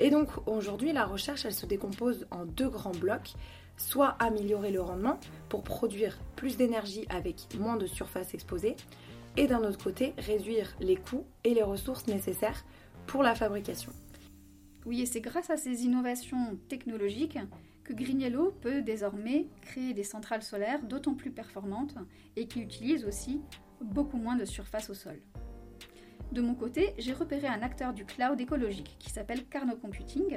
Et 0.00 0.10
donc 0.10 0.28
aujourd'hui, 0.46 0.92
la 0.92 1.04
recherche, 1.04 1.44
elle 1.44 1.54
se 1.54 1.66
décompose 1.66 2.26
en 2.30 2.44
deux 2.44 2.68
grands 2.68 2.90
blocs, 2.90 3.34
soit 3.76 4.16
améliorer 4.18 4.70
le 4.70 4.80
rendement 4.80 5.20
pour 5.48 5.62
produire 5.62 6.18
plus 6.36 6.56
d'énergie 6.56 7.06
avec 7.08 7.46
moins 7.58 7.76
de 7.76 7.86
surface 7.86 8.34
exposée, 8.34 8.76
et 9.36 9.46
d'un 9.46 9.62
autre 9.64 9.82
côté, 9.82 10.14
réduire 10.18 10.74
les 10.80 10.96
coûts 10.96 11.26
et 11.44 11.54
les 11.54 11.62
ressources 11.62 12.06
nécessaires 12.06 12.64
pour 13.06 13.22
la 13.22 13.34
fabrication. 13.34 13.92
Oui, 14.86 15.00
et 15.00 15.06
c'est 15.06 15.20
grâce 15.20 15.50
à 15.50 15.56
ces 15.56 15.84
innovations 15.84 16.58
technologiques 16.68 17.38
que 17.84 17.92
Grignello 17.92 18.52
peut 18.60 18.82
désormais 18.82 19.46
créer 19.62 19.94
des 19.94 20.04
centrales 20.04 20.42
solaires 20.42 20.82
d'autant 20.82 21.14
plus 21.14 21.30
performantes 21.30 21.94
et 22.36 22.46
qui 22.46 22.60
utilisent 22.60 23.04
aussi 23.04 23.40
beaucoup 23.80 24.16
moins 24.16 24.36
de 24.36 24.44
surface 24.44 24.90
au 24.90 24.94
sol. 24.94 25.20
De 26.32 26.40
mon 26.40 26.54
côté, 26.54 26.94
j'ai 26.98 27.12
repéré 27.12 27.46
un 27.46 27.62
acteur 27.62 27.92
du 27.92 28.04
cloud 28.04 28.40
écologique 28.40 28.96
qui 28.98 29.10
s'appelle 29.10 29.46
Carnot 29.46 29.76
Computing 29.76 30.36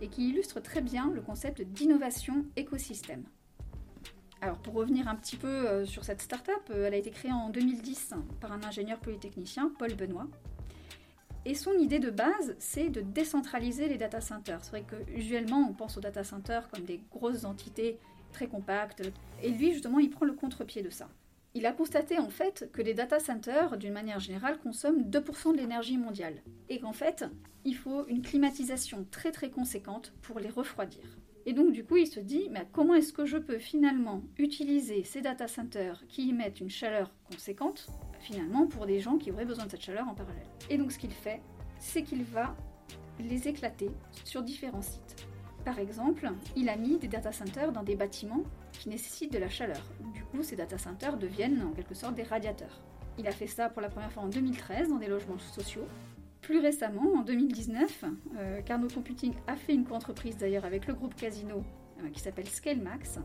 et 0.00 0.08
qui 0.08 0.28
illustre 0.28 0.60
très 0.60 0.80
bien 0.80 1.10
le 1.12 1.20
concept 1.20 1.62
d'innovation 1.62 2.46
écosystème. 2.56 3.24
Alors 4.40 4.58
pour 4.58 4.74
revenir 4.74 5.08
un 5.08 5.16
petit 5.16 5.36
peu 5.36 5.48
euh, 5.48 5.86
sur 5.86 6.04
cette 6.04 6.20
start-up, 6.20 6.62
euh, 6.70 6.86
elle 6.86 6.94
a 6.94 6.98
été 6.98 7.10
créée 7.10 7.32
en 7.32 7.48
2010 7.50 8.14
par 8.40 8.52
un 8.52 8.62
ingénieur 8.62 8.98
polytechnicien, 8.98 9.72
Paul 9.78 9.94
Benoît. 9.94 10.26
Et 11.46 11.54
son 11.54 11.72
idée 11.74 11.98
de 11.98 12.10
base, 12.10 12.56
c'est 12.58 12.88
de 12.88 13.02
décentraliser 13.02 13.88
les 13.88 13.98
data 13.98 14.20
centers. 14.20 14.64
C'est 14.64 14.70
vrai 14.70 14.84
que 14.84 14.96
usuellement, 15.12 15.66
on 15.68 15.74
pense 15.74 15.96
aux 15.98 16.00
data 16.00 16.24
centers 16.24 16.68
comme 16.70 16.84
des 16.84 17.00
grosses 17.10 17.44
entités 17.44 17.98
très 18.32 18.46
compactes. 18.46 19.02
Et 19.42 19.50
lui, 19.50 19.72
justement, 19.72 19.98
il 19.98 20.08
prend 20.08 20.24
le 20.24 20.32
contre-pied 20.32 20.82
de 20.82 20.90
ça. 20.90 21.08
Il 21.56 21.66
a 21.66 21.72
constaté 21.72 22.18
en 22.18 22.30
fait 22.30 22.68
que 22.72 22.82
les 22.82 22.94
data 22.94 23.20
centers, 23.20 23.76
d'une 23.76 23.92
manière 23.92 24.20
générale, 24.20 24.58
consomment 24.58 25.02
2% 25.02 25.52
de 25.52 25.58
l'énergie 25.58 25.98
mondiale. 25.98 26.42
Et 26.68 26.80
qu'en 26.80 26.94
fait, 26.94 27.24
il 27.64 27.76
faut 27.76 28.06
une 28.08 28.22
climatisation 28.22 29.06
très 29.10 29.30
très 29.30 29.50
conséquente 29.50 30.12
pour 30.22 30.40
les 30.40 30.50
refroidir. 30.50 31.04
Et 31.46 31.52
donc 31.52 31.72
du 31.72 31.84
coup, 31.84 31.96
il 31.96 32.06
se 32.06 32.20
dit, 32.20 32.48
mais 32.50 32.66
comment 32.72 32.94
est-ce 32.94 33.12
que 33.12 33.26
je 33.26 33.36
peux 33.36 33.58
finalement 33.58 34.22
utiliser 34.38 35.04
ces 35.04 35.20
data 35.20 35.46
centers 35.46 36.02
qui 36.08 36.30
émettent 36.30 36.60
une 36.60 36.70
chaleur 36.70 37.12
conséquente, 37.30 37.86
finalement, 38.24 38.66
pour 38.66 38.86
des 38.86 39.00
gens 39.00 39.18
qui 39.18 39.30
auraient 39.30 39.44
besoin 39.44 39.66
de 39.66 39.70
cette 39.70 39.82
chaleur 39.82 40.08
en 40.08 40.14
parallèle 40.14 40.46
Et 40.70 40.78
donc 40.78 40.92
ce 40.92 40.98
qu'il 40.98 41.12
fait, 41.12 41.40
c'est 41.78 42.02
qu'il 42.02 42.24
va 42.24 42.56
les 43.20 43.46
éclater 43.46 43.90
sur 44.24 44.42
différents 44.42 44.82
sites. 44.82 45.26
Par 45.64 45.78
exemple, 45.78 46.30
il 46.56 46.68
a 46.68 46.76
mis 46.76 46.98
des 46.98 47.08
data 47.08 47.32
centers 47.32 47.72
dans 47.72 47.82
des 47.82 47.96
bâtiments 47.96 48.42
qui 48.72 48.88
nécessitent 48.88 49.32
de 49.32 49.38
la 49.38 49.48
chaleur. 49.48 49.82
Du 50.12 50.24
coup, 50.24 50.42
ces 50.42 50.56
data 50.56 50.76
centers 50.78 51.16
deviennent 51.16 51.62
en 51.62 51.72
quelque 51.72 51.94
sorte 51.94 52.14
des 52.14 52.22
radiateurs. 52.22 52.82
Il 53.18 53.26
a 53.28 53.30
fait 53.30 53.46
ça 53.46 53.68
pour 53.68 53.80
la 53.80 53.88
première 53.88 54.10
fois 54.10 54.24
en 54.24 54.28
2013 54.28 54.88
dans 54.88 54.96
des 54.96 55.06
logements 55.06 55.38
sociaux. 55.38 55.86
Plus 56.42 56.58
récemment, 56.58 57.14
en 57.16 57.22
2019, 57.22 58.04
euh, 58.36 58.60
Carnot 58.62 58.88
Computing 58.88 59.32
a 59.46 59.56
fait 59.56 59.72
une 59.72 59.84
co-entreprise 59.84 60.36
d'ailleurs 60.36 60.64
avec 60.64 60.86
le 60.86 60.94
groupe 60.94 61.14
Casino 61.14 61.62
euh, 62.02 62.10
qui 62.10 62.20
s'appelle 62.20 62.48
ScaleMax 62.48 63.20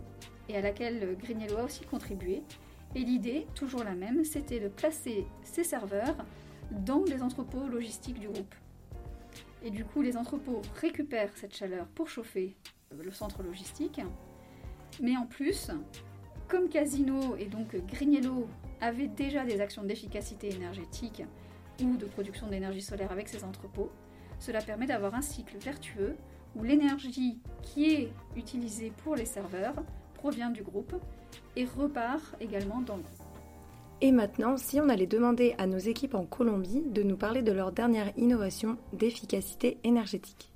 et 0.47 0.55
à 0.55 0.61
laquelle 0.61 1.17
Grignello 1.19 1.57
a 1.57 1.63
aussi 1.63 1.83
contribué. 1.83 2.43
Et 2.95 2.99
l'idée, 2.99 3.45
toujours 3.55 3.83
la 3.83 3.93
même, 3.93 4.23
c'était 4.25 4.59
de 4.59 4.67
placer 4.67 5.25
ces 5.43 5.63
serveurs 5.63 6.25
dans 6.71 7.03
les 7.03 7.21
entrepôts 7.21 7.67
logistiques 7.67 8.19
du 8.19 8.27
groupe. 8.27 8.55
Et 9.63 9.69
du 9.69 9.85
coup, 9.85 10.01
les 10.01 10.17
entrepôts 10.17 10.61
récupèrent 10.75 11.35
cette 11.35 11.55
chaleur 11.55 11.85
pour 11.87 12.09
chauffer 12.09 12.55
le 12.97 13.11
centre 13.11 13.43
logistique. 13.43 14.01
Mais 15.01 15.15
en 15.17 15.25
plus, 15.25 15.69
comme 16.47 16.69
Casino 16.69 17.35
et 17.37 17.45
donc 17.45 17.75
Grignello 17.87 18.47
avaient 18.81 19.07
déjà 19.07 19.45
des 19.45 19.61
actions 19.61 19.83
d'efficacité 19.83 20.49
énergétique 20.53 21.23
ou 21.83 21.97
de 21.97 22.05
production 22.05 22.47
d'énergie 22.47 22.81
solaire 22.81 23.11
avec 23.11 23.27
ces 23.27 23.43
entrepôts, 23.43 23.91
cela 24.39 24.61
permet 24.61 24.87
d'avoir 24.87 25.13
un 25.13 25.21
cycle 25.21 25.57
vertueux 25.57 26.15
où 26.55 26.63
l'énergie 26.63 27.39
qui 27.61 27.93
est 27.93 28.11
utilisée 28.35 28.91
pour 29.03 29.15
les 29.15 29.25
serveurs 29.25 29.75
provient 30.15 30.49
du 30.49 30.63
groupe 30.63 30.95
et 31.55 31.65
repart 31.65 32.35
également 32.39 32.81
dans 32.81 32.97
le 32.97 33.03
groupe. 33.03 33.19
Et 34.01 34.11
maintenant, 34.11 34.55
si 34.55 34.79
on 34.79 34.87
allait 34.87 35.07
demander 35.07 35.55
à 35.57 35.67
nos 35.67 35.77
équipes 35.77 36.15
en 36.15 36.25
Colombie 36.25 36.83
de 36.85 37.03
nous 37.03 37.17
parler 37.17 37.41
de 37.41 37.51
leur 37.51 37.73
dernière 37.73 38.17
innovation 38.17 38.77
d'efficacité 38.93 39.77
énergétique. 39.83 40.51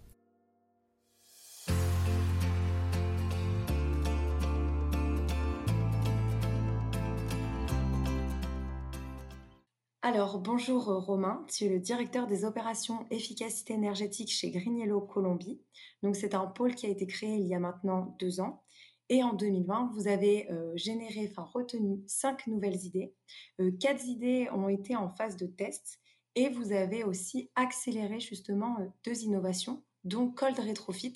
Alors, 10.06 10.38
bonjour 10.38 10.84
Romain, 10.84 11.46
tu 11.50 11.63
es 11.63 11.70
le 11.70 11.80
directeur 11.80 12.27
des 12.27 12.44
opérations 12.44 13.06
efficacité 13.10 13.74
énergétique 13.74 14.32
chez 14.32 14.51
Grignello 14.51 15.00
Colombie. 15.00 15.62
Donc, 16.01 16.18
c'est 16.18 16.36
un 16.36 16.46
pôle 16.46 16.75
qui 16.75 16.86
a 16.86 16.89
été 16.89 17.08
créé 17.08 17.36
il 17.36 17.48
y 17.48 17.56
a 17.56 17.60
maintenant 17.60 18.15
deux 18.20 18.42
ans. 18.42 18.63
Et 19.10 19.24
en 19.24 19.34
2020, 19.34 19.92
vous 19.94 20.08
avez 20.08 20.50
euh, 20.52 20.72
généré, 20.76 21.30
enfin 21.30 21.44
retenu 21.44 22.02
cinq 22.08 22.48
nouvelles 22.48 22.84
idées. 22.86 23.14
Euh, 23.60 23.72
quatre 23.80 24.06
idées 24.06 24.50
ont 24.52 24.70
été 24.70 24.96
en 24.96 25.10
phase 25.10 25.38
de 25.38 25.46
test 25.46 26.00
et 26.36 26.50
vous 26.50 26.72
avez 26.72 27.04
aussi 27.04 27.52
accéléré 27.56 28.20
justement 28.20 28.78
deux 29.06 29.24
innovations, 29.24 29.84
dont 30.04 30.30
Cold 30.30 30.58
Retrofit. 30.58 31.14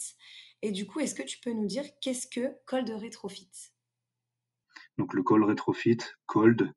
Et 0.61 0.71
du 0.71 0.85
coup, 0.85 0.99
est-ce 0.99 1.15
que 1.15 1.23
tu 1.23 1.39
peux 1.39 1.53
nous 1.53 1.65
dire 1.65 1.85
qu'est-ce 2.01 2.27
que 2.27 2.55
Cold 2.65 2.89
Retrofit? 2.89 3.49
Donc 4.97 5.13
le 5.13 5.23
Cold 5.23 5.43
Retrofit, 5.43 5.97
Cold, 6.25 6.73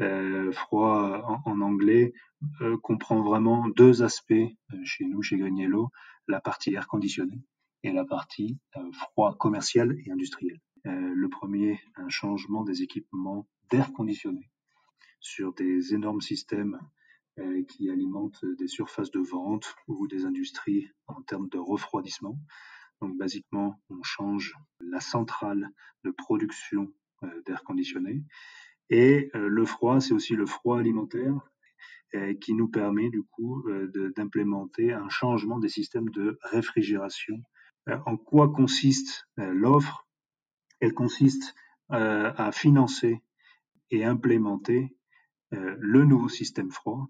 euh, 0.00 0.52
froid 0.52 1.22
en, 1.44 1.60
anglais 1.60 2.14
euh, 2.62 2.78
comprend 2.78 3.22
vraiment 3.22 3.68
deux 3.68 4.02
aspects 4.02 4.32
euh, 4.32 4.84
chez 4.84 5.04
nous, 5.04 5.22
chez 5.22 5.36
Grignello, 5.36 5.90
la 6.28 6.40
partie 6.40 6.74
air 6.74 6.88
conditionné 6.88 7.42
et 7.82 7.92
la 7.92 8.04
partie 8.04 8.58
froid 8.92 9.36
commercial 9.36 9.96
et 10.04 10.10
industriel. 10.10 10.60
le 10.84 11.28
premier, 11.28 11.80
un 11.96 12.08
changement 12.08 12.64
des 12.64 12.82
équipements 12.82 13.46
d'air 13.70 13.92
conditionné 13.92 14.50
sur 15.20 15.54
des 15.54 15.94
énormes 15.94 16.20
systèmes 16.20 16.78
qui 17.68 17.90
alimentent 17.90 18.44
des 18.58 18.68
surfaces 18.68 19.10
de 19.10 19.20
vente 19.20 19.74
ou 19.88 20.06
des 20.06 20.24
industries 20.24 20.88
en 21.06 21.22
termes 21.22 21.48
de 21.48 21.58
refroidissement. 21.58 22.38
Donc, 23.00 23.16
basiquement, 23.16 23.80
on 23.88 24.02
change 24.02 24.54
la 24.80 25.00
centrale 25.00 25.70
de 26.04 26.10
production 26.10 26.92
d'air 27.46 27.64
conditionné 27.64 28.24
et 28.92 29.30
euh, 29.34 29.48
le 29.48 29.64
froid, 29.64 30.00
c'est 30.00 30.12
aussi 30.12 30.34
le 30.34 30.44
froid 30.44 30.78
alimentaire 30.78 31.34
euh, 32.14 32.34
qui 32.34 32.52
nous 32.52 32.68
permet 32.68 33.08
du 33.08 33.22
coup 33.22 33.66
euh, 33.68 33.90
d'implémenter 34.14 34.92
un 34.92 35.08
changement 35.08 35.58
des 35.58 35.70
systèmes 35.70 36.10
de 36.10 36.38
réfrigération. 36.42 37.42
En 37.86 38.16
quoi 38.16 38.52
consiste 38.52 39.28
l'offre? 39.36 40.06
Elle 40.80 40.94
consiste 40.94 41.54
à 41.88 42.50
financer 42.52 43.22
et 43.90 44.04
implémenter 44.04 44.96
le 45.50 46.04
nouveau 46.04 46.28
système 46.28 46.70
froid 46.70 47.08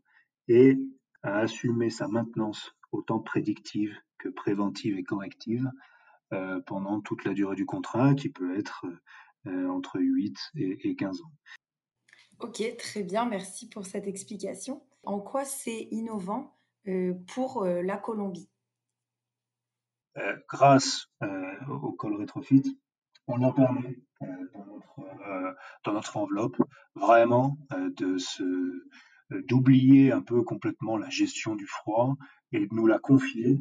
et 0.49 0.79
à 1.23 1.38
assumer 1.38 1.91
sa 1.91 2.09
maintenance 2.09 2.75
autant 2.91 3.21
prédictive 3.21 3.97
que 4.19 4.29
préventive 4.29 4.99
et 4.99 5.05
corrective 5.05 5.71
pendant 6.67 7.00
toute 7.00 7.25
la 7.25 7.35
durée 7.35 7.57
du 7.57 7.67
contrat, 7.67 8.14
qui 8.14 8.29
peut 8.29 8.59
être 8.59 8.85
entre 9.47 10.00
8 10.00 10.37
et 10.57 10.97
15 10.97 11.23
ans. 11.23 11.33
Ok, 12.43 12.61
très 12.76 13.05
bien, 13.05 13.25
merci 13.25 13.69
pour 13.69 13.87
cette 13.87 14.09
explication. 14.09 14.83
En 15.05 15.21
quoi 15.21 15.45
c'est 15.45 15.88
innovant 15.93 16.59
euh, 16.88 17.14
pour 17.35 17.62
euh, 17.62 17.83
la 17.83 17.97
Colombie? 17.97 18.49
euh, 18.49 18.52
Grâce 20.49 21.07
au 21.69 21.92
col 21.92 22.16
rétrofit, 22.16 22.78
on 23.26 23.42
a 23.42 23.52
permis 23.52 23.97
dans 24.21 24.64
notre, 24.66 25.57
dans, 25.85 25.92
notre, 25.92 26.16
enveloppe 26.16 26.57
vraiment 26.95 27.57
d'oublier 29.31 30.12
un 30.12 30.23
peu 30.23 30.42
complètement 30.42 30.97
la 30.97 31.09
gestion 31.09 31.54
du 31.54 31.66
froid 31.66 32.16
et 32.52 32.66
de 32.66 32.75
nous 32.75 32.87
la 32.87 32.99
confier 32.99 33.59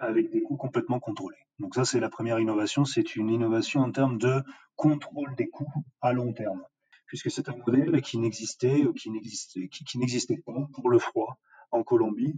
avec 0.00 0.30
des 0.30 0.42
coûts 0.42 0.56
complètement 0.56 0.98
contrôlés. 0.98 1.36
Donc 1.58 1.74
ça, 1.76 1.84
c'est 1.84 2.00
la 2.00 2.08
première 2.08 2.40
innovation. 2.40 2.84
C'est 2.84 3.14
une 3.14 3.30
innovation 3.30 3.80
en 3.80 3.92
termes 3.92 4.18
de 4.18 4.42
contrôle 4.74 5.36
des 5.36 5.48
coûts 5.48 5.84
à 6.00 6.12
long 6.12 6.32
terme 6.32 6.64
puisque 7.12 7.30
c'est 7.30 7.50
un 7.50 7.56
modèle 7.66 8.00
qui 8.00 8.16
n'existait 8.16 8.86
qui 8.96 9.10
n'existait 9.10 9.68
qui, 9.68 9.98
n'existait 9.98 10.38
pas 10.38 10.66
pour 10.72 10.88
le 10.88 10.98
froid 10.98 11.38
en 11.70 11.82
Colombie. 11.82 12.34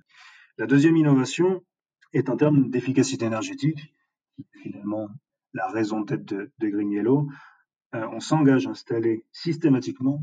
La 0.59 0.67
deuxième 0.67 0.97
innovation 0.97 1.63
est 2.15 2.31
en 2.31 2.37
termes 2.37 2.71
d'efficacité 2.71 3.27
énergétique, 3.27 3.93
qui 4.37 4.43
est 4.43 4.63
finalement 4.63 5.09
la 5.53 5.67
raison 5.69 6.01
d'être 6.01 6.25
de, 6.25 6.51
de 6.59 6.69
Grignello. 6.69 7.29
Euh, 7.95 8.07
on 8.13 8.21
s'engage 8.21 8.67
à 8.67 8.71
installer 8.71 9.25
systématiquement 9.33 10.23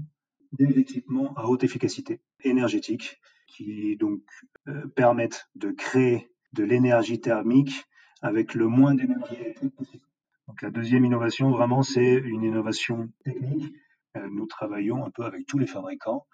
des 0.54 0.80
équipements 0.80 1.34
à 1.36 1.48
haute 1.48 1.64
efficacité 1.64 2.22
énergétique 2.44 3.20
qui 3.48 3.98
euh, 4.02 4.88
permettent 4.96 5.50
de 5.56 5.72
créer 5.72 6.32
de 6.54 6.64
l'énergie 6.64 7.22
thermique 7.22 7.86
avec 8.22 8.56
le 8.56 8.68
moins 8.68 8.96
d'énergie 8.96 9.36
électrique 9.36 9.76
possible. 9.76 10.04
Donc 10.48 10.62
la 10.62 10.70
deuxième 10.70 11.06
innovation, 11.06 11.52
vraiment, 11.52 11.84
c'est 11.84 12.16
une 12.16 12.44
innovation 12.44 13.10
technique. 13.24 13.74
Euh, 14.18 14.28
nous 14.32 14.46
travaillons 14.48 15.06
un 15.06 15.10
peu 15.10 15.24
avec 15.24 15.46
tous 15.46 15.58
les 15.58 15.68
fabricants 15.68 16.26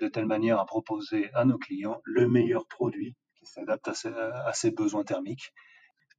de 0.00 0.08
telle 0.08 0.24
manière 0.24 0.58
à 0.58 0.64
proposer 0.64 1.28
à 1.34 1.44
nos 1.44 1.58
clients 1.58 2.00
le 2.04 2.26
meilleur 2.26 2.66
produit 2.66 3.14
s'adapte 3.46 3.88
à, 3.88 4.52
ses 4.52 4.70
besoins 4.70 5.04
thermiques. 5.04 5.52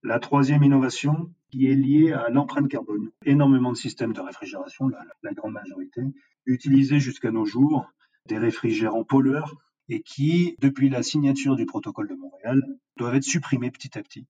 La 0.03 0.19
troisième 0.19 0.63
innovation 0.63 1.33
qui 1.49 1.67
est 1.67 1.75
liée 1.75 2.13
à 2.13 2.29
l'empreinte 2.29 2.69
carbone. 2.69 3.11
Énormément 3.25 3.71
de 3.71 3.77
systèmes 3.77 4.13
de 4.13 4.21
réfrigération, 4.21 4.89
la 4.89 5.33
grande 5.33 5.53
majorité, 5.53 6.01
utilisés 6.45 6.99
jusqu'à 6.99 7.31
nos 7.31 7.45
jours, 7.45 7.91
des 8.25 8.37
réfrigérants 8.37 9.03
pollueurs 9.03 9.55
et 9.89 10.01
qui, 10.01 10.55
depuis 10.59 10.89
la 10.89 11.03
signature 11.03 11.55
du 11.55 11.65
protocole 11.65 12.07
de 12.07 12.15
Montréal, 12.15 12.61
doivent 12.97 13.15
être 13.15 13.23
supprimés 13.23 13.71
petit 13.71 13.97
à 13.97 14.03
petit. 14.03 14.27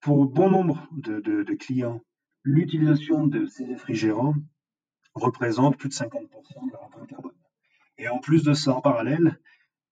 Pour 0.00 0.26
bon 0.26 0.50
nombre 0.50 0.88
de, 0.92 1.54
clients, 1.54 2.00
l'utilisation 2.42 3.26
de 3.26 3.46
ces 3.46 3.64
réfrigérants 3.64 4.34
représente 5.14 5.76
plus 5.76 5.88
de 5.88 5.94
50% 5.94 6.06
de 6.08 6.72
leur 6.72 6.84
empreinte 6.84 7.08
carbone. 7.08 7.34
Et 7.98 8.08
en 8.08 8.18
plus 8.18 8.42
de 8.42 8.54
ça, 8.54 8.72
en 8.72 8.80
parallèle, 8.80 9.38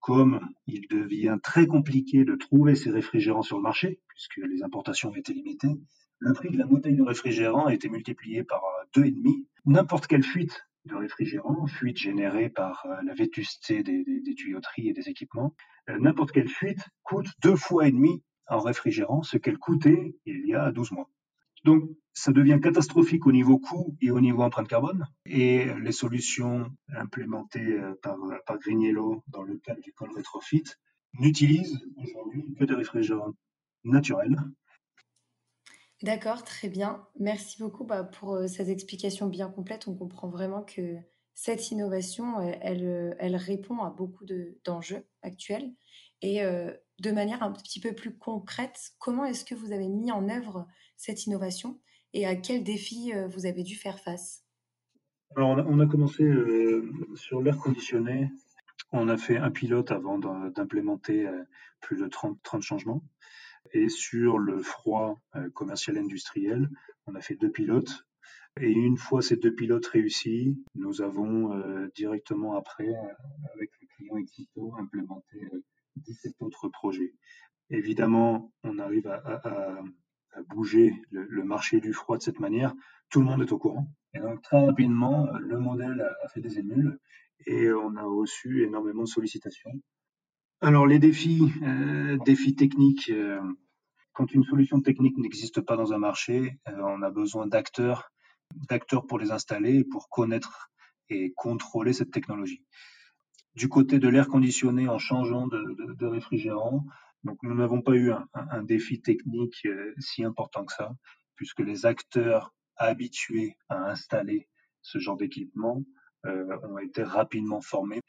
comme 0.08 0.40
il 0.66 0.88
devient 0.88 1.36
très 1.42 1.66
compliqué 1.66 2.24
de 2.24 2.34
trouver 2.34 2.74
ces 2.74 2.90
réfrigérants 2.90 3.42
sur 3.42 3.58
le 3.58 3.62
marché, 3.62 4.00
puisque 4.08 4.38
les 4.38 4.62
importations 4.62 5.14
été 5.14 5.34
limitées, 5.34 5.78
le 6.18 6.32
prix 6.32 6.48
de 6.48 6.56
la 6.56 6.64
bouteille 6.64 6.96
de 6.96 7.02
réfrigérant 7.02 7.66
a 7.66 7.74
été 7.74 7.90
multiplié 7.90 8.42
par 8.42 8.62
deux 8.94 9.04
et 9.04 9.10
demi. 9.10 9.46
N'importe 9.66 10.06
quelle 10.06 10.22
fuite 10.22 10.64
de 10.86 10.94
réfrigérant, 10.94 11.66
fuite 11.66 11.98
générée 11.98 12.48
par 12.48 12.86
euh, 12.86 13.02
la 13.04 13.12
vétusté 13.12 13.82
des, 13.82 14.34
tuyauteries 14.34 14.88
et 14.88 14.94
des 14.94 15.10
équipements, 15.10 15.54
euh, 15.90 15.98
n'importe 15.98 16.32
quelle 16.32 16.48
fuite 16.48 16.88
coûte 17.02 17.28
deux 17.42 17.56
fois 17.56 17.86
et 17.86 17.92
demi 17.92 18.22
en 18.46 18.60
réfrigérant 18.60 19.22
ce 19.22 19.36
qu'elle 19.36 19.58
coûtait 19.58 20.16
il 20.24 20.46
y 20.46 20.54
a 20.54 20.72
12 20.72 20.92
mois. 20.92 21.10
Donc, 21.64 21.84
ça 22.12 22.32
devient 22.32 22.58
catastrophique 22.62 23.26
au 23.26 23.32
niveau 23.32 23.58
coût 23.58 23.96
et 24.00 24.10
au 24.10 24.20
niveau 24.20 24.42
empreinte 24.42 24.68
carbone. 24.68 25.06
Et 25.26 25.66
les 25.80 25.92
solutions 25.92 26.70
implémentées 26.88 27.78
euh, 27.78 27.94
par, 28.02 28.16
par 28.46 28.58
Green 28.58 28.80
Yellow 28.80 29.22
dans 29.28 29.42
le 29.42 29.58
cadre 29.58 29.80
du 29.80 29.92
col 29.92 30.10
rétrofit 30.14 30.64
n'utilisent 31.14 31.80
aujourd'hui 31.96 32.54
que 32.58 32.64
des 32.64 32.74
réfrigérants 32.74 33.34
naturels 33.84 34.36
D'accord, 36.02 36.44
très 36.44 36.68
bien. 36.68 37.04
Merci 37.18 37.58
beaucoup 37.58 37.84
bah, 37.84 38.04
pour 38.04 38.34
euh, 38.34 38.46
ces 38.46 38.70
explications 38.70 39.26
bien 39.26 39.48
complètes. 39.48 39.88
On 39.88 39.94
comprend 39.96 40.28
vraiment 40.28 40.62
que 40.62 40.96
cette 41.34 41.72
innovation, 41.72 42.38
euh, 42.38 42.52
elle, 42.60 42.86
euh, 42.86 43.14
elle, 43.18 43.34
répond 43.34 43.82
à 43.82 43.90
beaucoup 43.90 44.24
d'enjeux 44.64 45.04
actuels. 45.22 45.72
Et 46.20 46.40
de 46.40 47.12
manière 47.12 47.44
un 47.44 47.52
petit 47.52 47.78
peu 47.78 47.92
plus 47.94 48.18
concrète, 48.18 48.90
comment 48.98 49.24
est-ce 49.24 49.44
que 49.44 49.54
vous 49.54 49.70
avez 49.70 49.86
mis 49.86 50.10
en 50.10 50.28
œuvre 50.28 50.66
cette 50.98 51.24
innovation 51.24 51.80
et 52.12 52.26
à 52.26 52.36
quels 52.36 52.62
défis 52.62 53.12
vous 53.30 53.46
avez 53.46 53.62
dû 53.62 53.74
faire 53.74 53.98
face? 53.98 54.44
Alors, 55.36 55.50
on 55.50 55.80
a, 55.80 55.86
commencé 55.86 56.24
sur 57.14 57.40
l'air 57.40 57.56
conditionné. 57.56 58.30
On 58.92 59.08
a 59.08 59.16
fait 59.16 59.38
un 59.38 59.50
pilote 59.50 59.90
avant 59.90 60.18
d'implémenter 60.18 61.26
plus 61.80 61.96
de 61.96 62.06
30, 62.06 62.38
30 62.42 62.62
changements. 62.62 63.02
Et 63.72 63.88
sur 63.88 64.38
le 64.38 64.62
froid 64.62 65.20
euh, 65.36 65.50
commercial 65.50 65.98
industriel, 65.98 66.70
on 67.06 67.14
a 67.14 67.20
fait 67.20 67.36
deux 67.36 67.50
pilotes. 67.50 68.06
Et 68.60 68.70
une 68.70 68.96
fois 68.96 69.22
ces 69.22 69.36
deux 69.36 69.54
pilotes 69.54 69.86
réussis, 69.86 70.56
nous 70.74 71.02
avons 71.02 71.52
euh, 71.52 71.88
directement 71.94 72.56
après, 72.56 72.88
euh, 72.88 73.52
avec 73.54 73.70
le 73.80 73.86
client 73.94 74.16
Exito, 74.16 74.74
implémenté 74.78 75.48
17 75.96 76.34
autres 76.40 76.68
projets. 76.68 77.14
Évidemment, 77.70 78.52
on 78.64 78.78
arrive 78.78 79.06
à, 79.08 79.82
bouger 80.48 80.92
le, 81.10 81.42
marché 81.44 81.80
du 81.80 81.92
froid 81.92 82.16
de 82.16 82.22
cette 82.22 82.40
manière. 82.40 82.74
Tout 83.10 83.20
le 83.20 83.26
monde 83.26 83.42
est 83.42 83.52
au 83.52 83.58
courant. 83.58 83.88
Et 84.14 84.20
donc, 84.20 84.42
très 84.42 84.64
rapidement, 84.64 85.28
le 85.38 85.58
modèle 85.58 86.00
a 86.24 86.28
fait 86.28 86.40
des 86.40 86.58
émules 86.58 86.98
et 87.46 87.72
on 87.72 87.96
a 87.96 88.02
reçu 88.02 88.64
énormément 88.64 89.02
de 89.02 89.08
sollicitations 89.08 89.70
alors 90.60 90.86
les 90.88 90.98
défis, 90.98 91.52
euh, 91.62 92.18
défis 92.24 92.56
techniques. 92.56 93.10
Euh, 93.10 93.40
quand 94.12 94.32
une 94.34 94.42
solution 94.42 94.80
technique 94.80 95.16
n'existe 95.16 95.60
pas 95.60 95.76
dans 95.76 95.92
un 95.92 95.98
marché, 95.98 96.58
euh, 96.68 96.72
on 96.80 97.02
a 97.02 97.10
besoin 97.10 97.46
d'acteurs, 97.46 98.10
d'acteurs 98.68 99.06
pour 99.06 99.20
les 99.20 99.30
installer, 99.30 99.84
pour 99.84 100.08
connaître 100.08 100.70
et 101.10 101.32
contrôler 101.36 101.92
cette 101.92 102.10
technologie. 102.10 102.64
Du 103.54 103.68
côté 103.68 104.00
de 104.00 104.08
l'air 104.08 104.26
conditionné, 104.26 104.88
en 104.88 104.98
changeant 104.98 105.46
de, 105.46 106.06
réfrigérant, 106.06 106.84
donc 107.28 107.38
nous 107.42 107.54
n'avons 107.54 107.82
pas 107.82 107.92
eu 107.92 108.10
un, 108.10 108.62
défi 108.62 109.00
technique 109.00 109.66
si 109.98 110.24
important 110.24 110.64
que 110.64 110.72
ça, 110.72 110.94
puisque 111.36 111.60
les 111.60 111.86
acteurs 111.86 112.54
habitués 112.76 113.56
à 113.68 113.90
installer 113.90 114.48
ce 114.82 114.98
genre 114.98 115.16
d'équipement 115.16 115.82
ont 116.24 116.78
été 116.78 117.02
rapidement 117.02 117.60
formés 117.60 118.00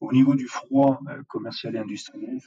au 0.00 0.12
niveau 0.12 0.34
du 0.34 0.46
froid 0.46 1.00
euh, 1.08 1.22
commercial 1.28 1.76
et 1.76 1.78
industriel. 1.78 2.38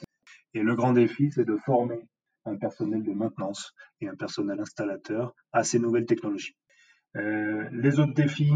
Et 0.53 0.61
le 0.61 0.75
grand 0.75 0.93
défi, 0.93 1.31
c'est 1.31 1.45
de 1.45 1.57
former 1.57 1.99
un 2.45 2.57
personnel 2.57 3.03
de 3.03 3.11
maintenance 3.11 3.73
et 3.99 4.07
un 4.07 4.15
personnel 4.15 4.59
installateur 4.59 5.33
à 5.51 5.63
ces 5.63 5.79
nouvelles 5.79 6.05
technologies. 6.05 6.55
Euh, 7.17 7.69
les 7.71 7.99
autres 7.99 8.13
défis, 8.13 8.53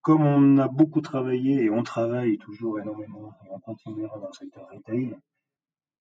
comme 0.00 0.24
on 0.24 0.58
a 0.58 0.68
beaucoup 0.68 1.00
travaillé 1.00 1.64
et 1.64 1.70
on 1.70 1.82
travaille 1.82 2.38
toujours 2.38 2.78
énormément 2.80 3.34
et 3.44 3.48
on 3.50 3.60
continuera 3.60 4.18
dans 4.18 4.28
le 4.28 4.32
secteur 4.32 4.68
retail, 4.70 5.16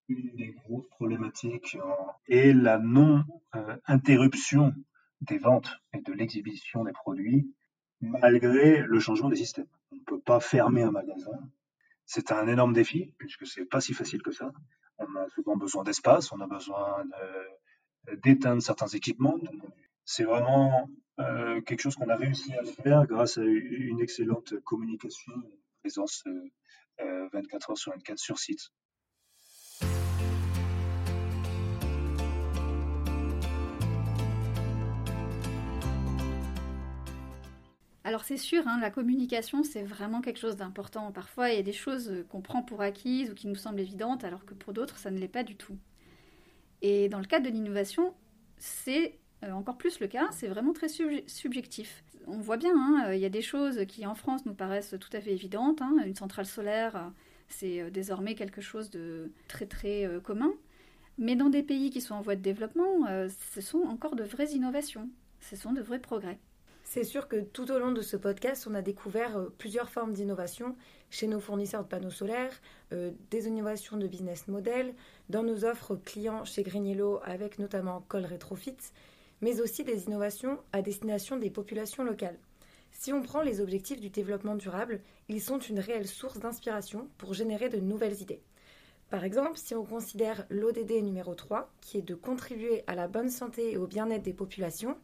une 0.09 0.35
des 0.35 0.49
grosses 0.49 0.87
problématiques 0.89 1.77
est 2.27 2.53
la 2.53 2.77
non-interruption 2.79 4.67
euh, 4.67 4.81
des 5.21 5.37
ventes 5.37 5.71
et 5.93 6.01
de 6.01 6.13
l'exhibition 6.13 6.83
des 6.83 6.93
produits 6.93 7.53
malgré 8.01 8.81
le 8.81 8.99
changement 8.99 9.29
des 9.29 9.35
systèmes. 9.35 9.67
On 9.91 9.95
ne 9.95 10.01
peut 10.01 10.19
pas 10.19 10.39
fermer 10.39 10.83
un 10.83 10.91
magasin 10.91 11.39
c'est 12.11 12.31
un 12.31 12.47
énorme 12.47 12.73
défi, 12.73 13.13
puisque 13.19 13.45
c'est 13.45 13.65
pas 13.65 13.81
si 13.81 13.93
facile 13.93 14.23
que 14.23 14.31
ça. 14.31 14.51
On 14.97 15.15
a 15.15 15.29
souvent 15.29 15.55
besoin 15.55 15.83
d'espace, 15.83 16.31
on 16.31 16.39
a 16.39 16.47
besoin 16.47 17.05
d'éteindre 18.23 18.63
certains 18.63 18.87
équipements. 18.87 19.37
C'est 20.05 20.23
vraiment 20.23 20.89
euh, 21.19 21.61
quelque 21.61 21.81
chose 21.81 21.95
qu'on 21.95 22.09
a 22.09 22.15
réussi 22.15 22.51
à 22.55 22.63
faire 22.63 23.05
grâce 23.05 23.37
à 23.37 23.43
une 23.43 24.01
excellente 24.01 24.59
communication, 24.61 25.33
présence 25.81 26.23
24 26.97 27.03
euh, 27.03 27.37
euh, 27.37 27.71
heures 27.71 27.77
sur 27.77 27.91
24 27.91 28.17
sur 28.17 28.39
site. 28.39 28.71
Alors 38.09 38.23
c'est 38.23 38.37
sûr, 38.37 38.67
hein, 38.67 38.79
la 38.81 38.89
communication, 38.89 39.61
c'est 39.61 39.83
vraiment 39.83 40.21
quelque 40.21 40.39
chose 40.39 40.55
d'important. 40.55 41.11
Parfois, 41.11 41.51
il 41.51 41.57
y 41.57 41.59
a 41.59 41.61
des 41.61 41.71
choses 41.71 42.25
qu'on 42.29 42.41
prend 42.41 42.63
pour 42.63 42.81
acquises 42.81 43.29
ou 43.29 43.35
qui 43.35 43.45
nous 43.45 43.53
semblent 43.53 43.79
évidentes, 43.79 44.23
alors 44.23 44.45
que 44.45 44.55
pour 44.55 44.73
d'autres, 44.73 44.97
ça 44.97 45.11
ne 45.11 45.19
l'est 45.19 45.27
pas 45.27 45.43
du 45.43 45.55
tout. 45.55 45.77
Et 46.81 47.07
dans 47.07 47.19
le 47.19 47.25
cadre 47.25 47.45
de 47.45 47.51
l'innovation, 47.51 48.15
c'est 48.57 49.19
euh, 49.43 49.51
encore 49.51 49.77
plus 49.77 49.99
le 49.99 50.07
cas, 50.07 50.27
c'est 50.31 50.47
vraiment 50.47 50.73
très 50.73 50.87
subjectif. 50.89 52.03
On 52.25 52.39
voit 52.39 52.57
bien, 52.57 52.73
hein, 52.75 53.09
euh, 53.09 53.15
il 53.15 53.21
y 53.21 53.25
a 53.25 53.29
des 53.29 53.43
choses 53.43 53.85
qui 53.87 54.07
en 54.07 54.15
France 54.15 54.43
nous 54.47 54.55
paraissent 54.55 54.95
tout 54.99 55.15
à 55.15 55.21
fait 55.21 55.33
évidentes. 55.33 55.83
Hein. 55.83 55.97
Une 56.03 56.15
centrale 56.15 56.47
solaire, 56.47 56.95
euh, 56.95 57.09
c'est 57.47 57.91
désormais 57.91 58.33
quelque 58.33 58.59
chose 58.59 58.89
de 58.89 59.31
très 59.47 59.67
très 59.67 60.09
commun. 60.23 60.51
Mais 61.19 61.35
dans 61.35 61.49
des 61.49 61.61
pays 61.61 61.91
qui 61.91 62.01
sont 62.01 62.15
en 62.15 62.21
voie 62.21 62.35
de 62.35 62.41
développement, 62.41 63.05
ce 63.53 63.61
sont 63.61 63.81
encore 63.81 64.15
de 64.15 64.23
vraies 64.23 64.53
innovations, 64.53 65.09
ce 65.41 65.55
sont 65.55 65.73
de 65.73 65.81
vrais 65.81 65.99
progrès. 65.99 66.39
C'est 66.91 67.03
sûr 67.03 67.27
que 67.27 67.39
tout 67.39 67.69
au 67.69 67.77
long 67.77 67.91
de 67.91 68.01
ce 68.01 68.17
podcast, 68.17 68.65
on 68.67 68.73
a 68.73 68.81
découvert 68.81 69.37
euh, 69.37 69.53
plusieurs 69.59 69.91
formes 69.91 70.11
d'innovation 70.11 70.75
chez 71.11 71.27
nos 71.27 71.39
fournisseurs 71.39 71.83
de 71.83 71.87
panneaux 71.87 72.09
solaires, 72.09 72.59
euh, 72.93 73.11
des 73.29 73.45
innovations 73.45 73.95
de 73.95 74.07
business 74.07 74.47
model, 74.47 74.95
dans 75.29 75.43
nos 75.43 75.65
offres 75.65 75.95
clients 75.95 76.45
chez 76.45 76.63
Green 76.63 76.99
avec 77.23 77.59
notamment 77.59 78.03
Call 78.09 78.25
Retrofit, 78.25 78.77
mais 79.41 79.61
aussi 79.61 79.83
des 79.83 80.05
innovations 80.05 80.57
à 80.73 80.81
destination 80.81 81.37
des 81.37 81.51
populations 81.51 82.03
locales. 82.03 82.39
Si 82.89 83.13
on 83.13 83.21
prend 83.21 83.43
les 83.43 83.61
objectifs 83.61 84.01
du 84.01 84.09
développement 84.09 84.55
durable, 84.55 85.01
ils 85.27 85.43
sont 85.43 85.59
une 85.59 85.79
réelle 85.79 86.07
source 86.07 86.39
d'inspiration 86.39 87.07
pour 87.19 87.35
générer 87.35 87.69
de 87.69 87.77
nouvelles 87.77 88.19
idées. 88.19 88.41
Par 89.11 89.23
exemple, 89.23 89.59
si 89.59 89.75
on 89.75 89.85
considère 89.85 90.47
l'ODD 90.49 91.03
numéro 91.03 91.35
3, 91.35 91.71
qui 91.81 91.99
est 91.99 92.01
de 92.01 92.15
contribuer 92.15 92.83
à 92.87 92.95
la 92.95 93.07
bonne 93.07 93.29
santé 93.29 93.73
et 93.73 93.77
au 93.77 93.85
bien-être 93.85 94.23
des 94.23 94.33
populations, 94.33 94.97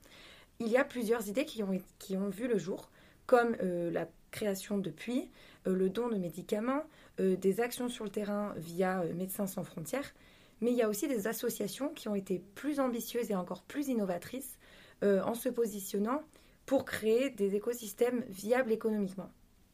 il 0.60 0.68
y 0.68 0.78
a 0.78 0.84
plusieurs 0.84 1.28
idées 1.28 1.46
qui 1.46 1.64
ont, 1.64 2.30
vu 2.30 2.48
le 2.48 2.58
jour, 2.58 2.90
comme 3.26 3.56
euh, 3.62 3.92
la 3.92 4.08
création 4.32 4.78
de 4.78 4.90
puits, 4.90 5.30
euh, 5.68 5.76
le 5.76 5.90
don 5.90 6.10
de 6.10 6.18
médicaments, 6.18 6.84
euh, 7.20 7.36
des 7.36 7.60
actions 7.62 7.90
sur 7.90 8.04
le 8.04 8.10
terrain 8.10 8.54
via 8.58 9.04
Médecins 9.16 9.48
sans 9.48 9.64
frontières, 9.64 10.14
mais 10.62 10.72
il 10.72 10.78
y 10.78 10.82
a 10.82 10.90
aussi 10.90 11.08
des 11.08 11.28
associations 11.28 11.90
qui 11.90 12.08
ont 12.08 12.16
été 12.16 12.42
plus 12.56 12.80
ambitieuses 12.80 13.32
et 13.32 13.36
encore 13.36 13.64
plus 13.64 13.88
innovatrices 13.88 14.58
en 15.04 15.36
se 15.36 15.50
positionnant 15.50 16.24
pour 16.66 16.86
créer 16.86 17.30
des 17.30 17.56
écosystèmes 17.56 18.24
viables 18.30 18.72
économiquement. 18.72 19.30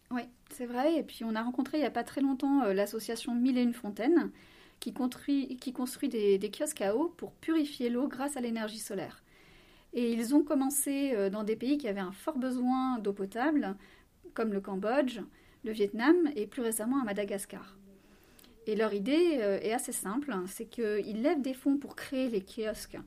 Oui, 0.09 0.23
c'est 0.49 0.65
vrai. 0.65 0.95
Et 0.95 1.03
puis 1.03 1.23
on 1.23 1.35
a 1.35 1.43
rencontré 1.43 1.77
il 1.77 1.81
n'y 1.81 1.87
a 1.87 1.91
pas 1.91 2.03
très 2.03 2.19
longtemps 2.19 2.65
l'association 2.73 3.33
Mille 3.33 3.57
et 3.57 3.61
une 3.61 3.75
fontaines 3.75 4.31
qui 4.81 4.93
construit, 4.93 5.47
des 6.09 6.51
kiosques 6.51 6.81
à 6.81 6.95
eau 6.95 7.13
pour 7.15 7.31
purifier 7.33 7.89
l'eau 7.89 8.07
grâce 8.07 8.35
à 8.35 8.41
l'énergie 8.41 8.79
solaire. 8.79 9.20
Et 9.93 10.13
ils 10.13 10.33
ont 10.33 10.43
commencé 10.43 11.13
euh, 11.13 11.29
dans 11.29 11.43
des 11.43 11.55
pays 11.55 11.77
qui 11.77 11.87
avaient 11.87 11.99
un 11.99 12.11
fort 12.11 12.37
besoin 12.37 12.99
d'eau 12.99 13.13
potable, 13.13 13.75
comme 14.33 14.53
le 14.53 14.61
Cambodge, 14.61 15.19
le 15.63 15.71
Vietnam 15.71 16.15
et 16.35 16.47
plus 16.47 16.61
récemment 16.61 17.01
à 17.01 17.03
Madagascar. 17.03 17.77
Et 18.67 18.75
leur 18.75 18.93
idée 18.93 19.39
euh, 19.39 19.59
est 19.61 19.73
assez 19.73 19.91
simple, 19.91 20.33
c'est 20.47 20.65
qu'ils 20.65 21.21
lèvent 21.21 21.41
des 21.41 21.53
fonds 21.53 21.77
pour 21.77 21.95
créer 21.95 22.29
les 22.29 22.41
kiosques 22.41 22.97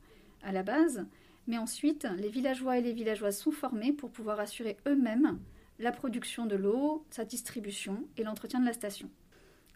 à 0.43 0.53
la 0.53 0.63
base, 0.63 1.07
mais 1.47 1.59
ensuite 1.59 2.07
les 2.19 2.29
villageois 2.29 2.79
et 2.79 2.83
les 2.83 2.93
villageoises 2.93 3.39
sont 3.39 3.53
formés 3.53 3.93
pour 3.93 4.11
pouvoir 4.11 4.41
assurer 4.41 4.77
eux-mêmes 4.87 5.39
la 5.79 5.93
production 5.93 6.47
de 6.47 6.57
l'eau, 6.57 7.05
sa 7.11 7.25
distribution 7.25 8.05
et 8.17 8.25
l'entretien 8.25 8.61
de 8.61 8.67
la 8.67 8.73
station. 8.73 9.11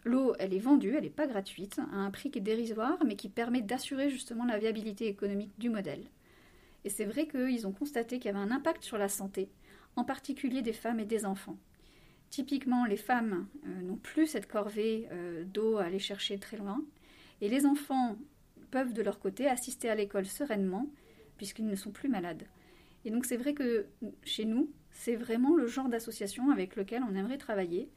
L'eau, 0.05 0.33
elle 0.39 0.53
est 0.53 0.59
vendue, 0.59 0.95
elle 0.95 1.03
n'est 1.03 1.09
pas 1.09 1.27
gratuite, 1.27 1.79
à 1.91 1.97
un 1.97 2.11
prix 2.11 2.31
qui 2.31 2.39
est 2.39 2.41
dérisoire, 2.41 2.97
mais 3.05 3.15
qui 3.15 3.27
permet 3.27 3.61
d'assurer 3.61 4.09
justement 4.09 4.45
la 4.45 4.57
viabilité 4.57 5.07
économique 5.07 5.51
du 5.57 5.69
modèle. 5.69 6.03
Et 6.85 6.89
c'est 6.89 7.05
vrai 7.05 7.27
qu'ils 7.27 7.67
ont 7.67 7.71
constaté 7.71 8.19
qu'il 8.19 8.31
y 8.31 8.35
avait 8.35 8.43
un 8.43 8.51
impact 8.51 8.83
sur 8.83 8.97
la 8.97 9.09
santé, 9.09 9.49
en 9.95 10.03
particulier 10.03 10.61
des 10.61 10.73
femmes 10.73 10.99
et 10.99 11.05
des 11.05 11.25
enfants. 11.25 11.57
Typiquement, 12.29 12.85
les 12.85 12.97
femmes 12.97 13.47
euh, 13.65 13.81
n'ont 13.81 13.97
plus 13.97 14.27
cette 14.27 14.47
corvée 14.47 15.07
euh, 15.11 15.43
d'eau 15.45 15.77
à 15.77 15.85
aller 15.85 15.99
chercher 15.99 16.37
très 16.37 16.57
loin, 16.57 16.83
et 17.41 17.49
les 17.49 17.65
enfants 17.65 18.17
peuvent 18.71 18.93
de 18.93 19.01
leur 19.01 19.19
côté 19.19 19.47
assister 19.47 19.89
à 19.89 19.95
l'école 19.95 20.25
sereinement, 20.25 20.87
puisqu'ils 21.37 21.67
ne 21.67 21.75
sont 21.75 21.91
plus 21.91 22.09
malades. 22.09 22.43
Et 23.05 23.11
donc 23.11 23.25
c'est 23.25 23.37
vrai 23.37 23.53
que 23.53 23.87
chez 24.23 24.45
nous, 24.45 24.71
c'est 24.91 25.15
vraiment 25.15 25.55
le 25.55 25.67
genre 25.67 25.89
d'association 25.89 26.51
avec 26.51 26.75
lequel 26.75 27.03
on 27.03 27.15
aimerait 27.15 27.37
travailler, 27.37 27.89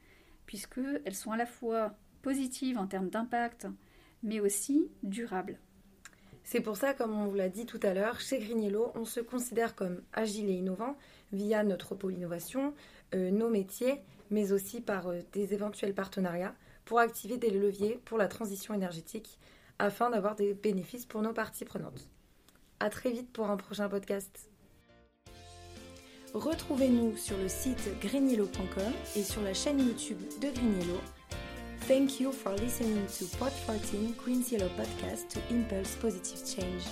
puisqu'elles 0.45 1.15
sont 1.15 1.31
à 1.31 1.37
la 1.37 1.45
fois 1.45 1.97
positives 2.21 2.77
en 2.77 2.87
termes 2.87 3.09
d'impact, 3.09 3.67
mais 4.23 4.39
aussi 4.39 4.87
durables. 5.03 5.59
C'est 6.43 6.61
pour 6.61 6.77
ça, 6.77 6.93
comme 6.93 7.17
on 7.17 7.27
vous 7.27 7.35
l'a 7.35 7.49
dit 7.49 7.65
tout 7.65 7.79
à 7.83 7.93
l'heure, 7.93 8.19
chez 8.19 8.39
Grignello, 8.39 8.91
on 8.95 9.05
se 9.05 9.19
considère 9.19 9.75
comme 9.75 10.01
agile 10.11 10.49
et 10.49 10.53
innovant 10.53 10.97
via 11.31 11.63
notre 11.63 11.95
pôle 11.95 12.13
innovation, 12.13 12.73
euh, 13.15 13.31
nos 13.31 13.49
métiers, 13.49 14.01
mais 14.29 14.51
aussi 14.51 14.81
par 14.81 15.07
euh, 15.07 15.21
des 15.31 15.53
éventuels 15.53 15.93
partenariats 15.93 16.55
pour 16.85 16.99
activer 16.99 17.37
des 17.37 17.49
leviers 17.49 17.99
pour 18.05 18.17
la 18.17 18.27
transition 18.27 18.73
énergétique 18.73 19.39
afin 19.79 20.09
d'avoir 20.09 20.35
des 20.35 20.53
bénéfices 20.53 21.05
pour 21.05 21.21
nos 21.21 21.33
parties 21.33 21.65
prenantes. 21.65 22.09
À 22.79 22.89
très 22.89 23.11
vite 23.11 23.31
pour 23.31 23.49
un 23.49 23.57
prochain 23.57 23.87
podcast. 23.87 24.49
Retrouvez-nous 26.33 27.15
sur 27.15 27.37
le 27.37 27.47
site 27.47 27.89
grignello.com 28.01 28.91
et 29.15 29.23
sur 29.23 29.41
la 29.41 29.53
chaîne 29.53 29.79
YouTube 29.79 30.19
de 30.41 30.49
Grignello. 30.49 30.99
Thank 31.85 32.21
you 32.21 32.31
for 32.31 32.53
listening 32.53 33.05
to 33.07 33.25
Pod 33.37 33.51
14 33.51 34.13
Green 34.13 34.41
Yellow 34.47 34.69
podcast 34.69 35.27
to 35.29 35.41
impulse 35.49 35.95
positive 35.95 36.41
change. 36.47 36.83